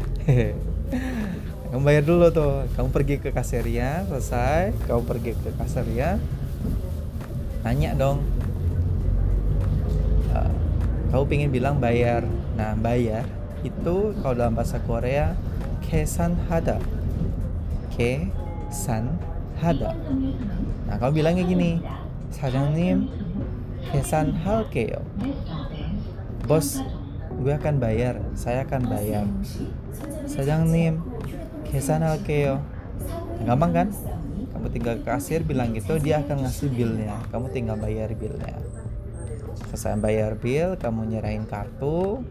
kamu 1.72 1.82
bayar 1.82 2.02
dulu 2.04 2.26
tuh. 2.30 2.68
Kamu 2.76 2.88
pergi 2.92 3.16
ke 3.18 3.32
kasirnya 3.32 4.04
selesai. 4.06 4.76
Kamu 4.86 5.02
pergi 5.08 5.32
ke 5.34 5.50
kasirnya 5.56 6.20
nanya 7.66 7.98
dong. 7.98 8.22
Uh, 10.30 10.52
kamu 11.10 11.22
pengen 11.26 11.50
bilang 11.50 11.76
bayar. 11.82 12.22
Nah 12.54 12.78
bayar 12.78 13.26
itu 13.66 14.14
kalau 14.22 14.34
dalam 14.36 14.54
bahasa 14.54 14.78
Korea 14.84 15.34
kesan 15.85 16.37
hada 16.47 16.77
kesan 17.93 19.15
hada 19.59 19.93
nah 20.87 20.95
kamu 20.99 21.11
bilangnya 21.21 21.43
gini 21.45 21.71
사장님 22.31 23.11
kesan 23.91 24.31
halkeyo 24.45 25.03
bos 26.47 26.79
gue 27.41 27.53
akan 27.53 27.81
bayar 27.81 28.21
saya 28.37 28.63
akan 28.67 28.85
bayar 28.85 29.25
사장님 30.29 31.01
계산할게요 31.71 32.59
gampang 33.47 33.71
kan 33.73 33.87
kamu 34.53 34.67
tinggal 34.69 34.95
ke 35.01 35.05
kasir 35.07 35.41
bilang 35.41 35.73
gitu 35.73 35.97
dia 35.97 36.21
akan 36.21 36.45
ngasih 36.45 36.69
billnya 36.69 37.17
kamu 37.33 37.49
tinggal 37.49 37.77
bayar 37.79 38.11
billnya 38.13 38.53
selesai 39.71 39.97
bayar 39.97 40.35
bill 40.37 40.75
kamu 40.77 41.15
nyerahin 41.15 41.47
kartu 41.47 42.21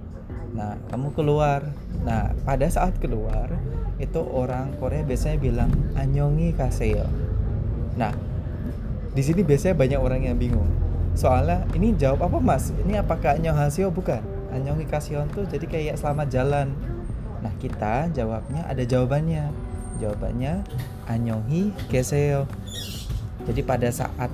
nah 0.55 0.79
kamu 0.87 1.11
keluar. 1.11 1.67
Nah 2.07 2.31
pada 2.47 2.67
saat 2.71 2.95
keluar 3.03 3.51
itu 3.99 4.19
orang 4.19 4.75
Korea 4.79 5.03
biasanya 5.03 5.37
bilang 5.39 5.71
anyongi 5.95 6.51
kaseo 6.51 7.07
nah 7.95 8.11
di 9.15 9.23
sini 9.23 9.47
biasanya 9.47 9.79
banyak 9.79 9.99
orang 10.03 10.21
yang 10.27 10.35
bingung. 10.35 10.67
Soalnya 11.15 11.63
ini 11.71 11.95
jawab 11.95 12.27
apa 12.27 12.37
mas? 12.43 12.75
Ini 12.83 12.99
apakah 12.99 13.39
anyong 13.39 13.55
hasio 13.55 13.87
bukan. 13.87 14.19
Anyongi 14.51 14.83
kaseo 14.83 15.23
tuh 15.31 15.47
jadi 15.47 15.63
kayak 15.63 15.95
selamat 15.95 16.27
jalan. 16.27 16.67
Nah 17.39 17.55
kita 17.55 18.11
jawabnya 18.11 18.67
ada 18.67 18.83
jawabannya. 18.83 19.47
Jawabannya 20.03 20.67
anyonghi 21.07 21.71
keseo. 21.87 22.43
Jadi 23.47 23.63
pada 23.63 23.87
saat 23.87 24.27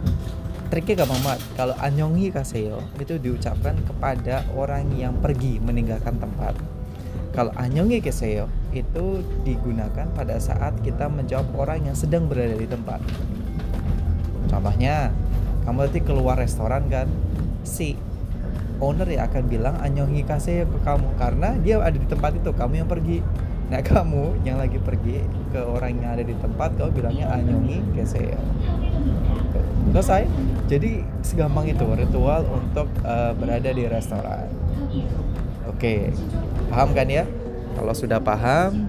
triknya 0.71 1.03
gampang 1.03 1.19
banget. 1.19 1.41
Kalau 1.59 1.75
anyonghi 1.83 2.31
kaseo 2.31 2.79
itu 2.95 3.19
diucapkan 3.19 3.75
kepada 3.83 4.47
orang 4.55 4.87
yang 4.95 5.11
pergi 5.19 5.59
meninggalkan 5.59 6.15
tempat. 6.15 6.55
Kalau 7.35 7.51
anyonghi 7.59 7.99
keseo 7.99 8.47
itu 8.71 9.19
digunakan 9.43 10.07
pada 10.15 10.39
saat 10.39 10.79
kita 10.79 11.11
menjawab 11.11 11.51
orang 11.59 11.91
yang 11.91 11.95
sedang 11.95 12.31
berada 12.31 12.55
di 12.55 12.67
tempat. 12.71 13.03
Contohnya, 14.47 15.11
kamu 15.67 15.91
nanti 15.91 15.99
keluar 15.99 16.39
restoran 16.39 16.87
kan, 16.87 17.07
si 17.67 17.99
owner 18.81 19.05
ya 19.05 19.29
akan 19.29 19.43
bilang 19.45 19.75
anyongi 19.83 20.25
kasih 20.25 20.65
ke 20.65 20.79
kamu 20.81 21.07
karena 21.21 21.53
dia 21.61 21.77
ada 21.77 21.93
di 21.93 22.07
tempat 22.09 22.33
itu 22.33 22.49
kamu 22.49 22.81
yang 22.81 22.89
pergi 22.89 23.21
nah 23.69 23.79
kamu 23.79 24.41
yang 24.43 24.57
lagi 24.59 24.81
pergi 24.81 25.21
ke 25.53 25.61
orang 25.61 26.01
yang 26.01 26.17
ada 26.17 26.25
di 26.25 26.35
tempat 26.35 26.75
kamu 26.75 26.91
bilangnya 26.91 27.29
anyongi 27.31 27.79
kasih 27.95 28.35
selesai. 29.89 30.29
Jadi 30.69 31.03
segampang 31.25 31.67
itu 31.67 31.83
ritual 31.83 32.45
untuk 32.47 32.87
uh, 33.03 33.33
berada 33.35 33.73
di 33.73 33.83
restoran. 33.89 34.47
Oke. 35.67 36.13
Paham 36.69 36.93
kan 36.93 37.07
ya? 37.09 37.25
Kalau 37.75 37.93
sudah 37.95 38.19
paham 38.21 38.87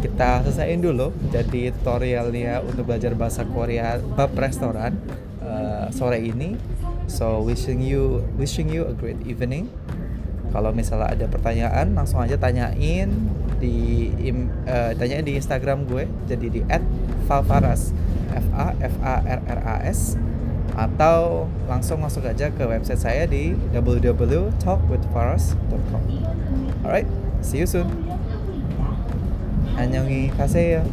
kita 0.00 0.40
selesaiin 0.48 0.80
dulu 0.80 1.12
jadi 1.28 1.68
tutorialnya 1.76 2.64
untuk 2.64 2.88
belajar 2.88 3.12
bahasa 3.12 3.44
Korea 3.44 4.00
bab 4.00 4.32
restoran 4.32 4.96
uh, 5.44 5.92
sore 5.92 6.20
ini. 6.24 6.56
So 7.04 7.44
wishing 7.44 7.84
you 7.84 8.24
wishing 8.40 8.72
you 8.72 8.88
a 8.88 8.96
great 8.96 9.20
evening. 9.28 9.68
Kalau 10.54 10.70
misalnya 10.70 11.12
ada 11.12 11.26
pertanyaan 11.26 11.98
langsung 11.98 12.22
aja 12.22 12.38
tanyain 12.38 13.10
di 13.58 14.08
uh, 14.64 14.92
tanyain 14.94 15.26
di 15.26 15.34
Instagram 15.36 15.84
gue 15.84 16.06
jadi 16.30 16.46
di 16.46 16.60
@falfaras 17.27 17.93
F 18.33 18.45
A 18.53 18.73
F 18.79 18.93
A 19.03 19.21
R 19.25 19.41
R 19.45 19.59
A 19.65 19.81
S 19.85 20.17
atau 20.77 21.47
langsung 21.67 21.99
masuk 21.99 22.25
aja 22.29 22.49
ke 22.53 22.63
website 22.63 22.99
saya 23.03 23.27
di 23.27 23.53
www.talkwithfaras.com. 23.73 26.01
Alright, 26.85 27.07
see 27.43 27.59
you 27.59 27.67
soon. 27.67 27.89
안녕히 29.79 30.27
가세요. 30.35 30.83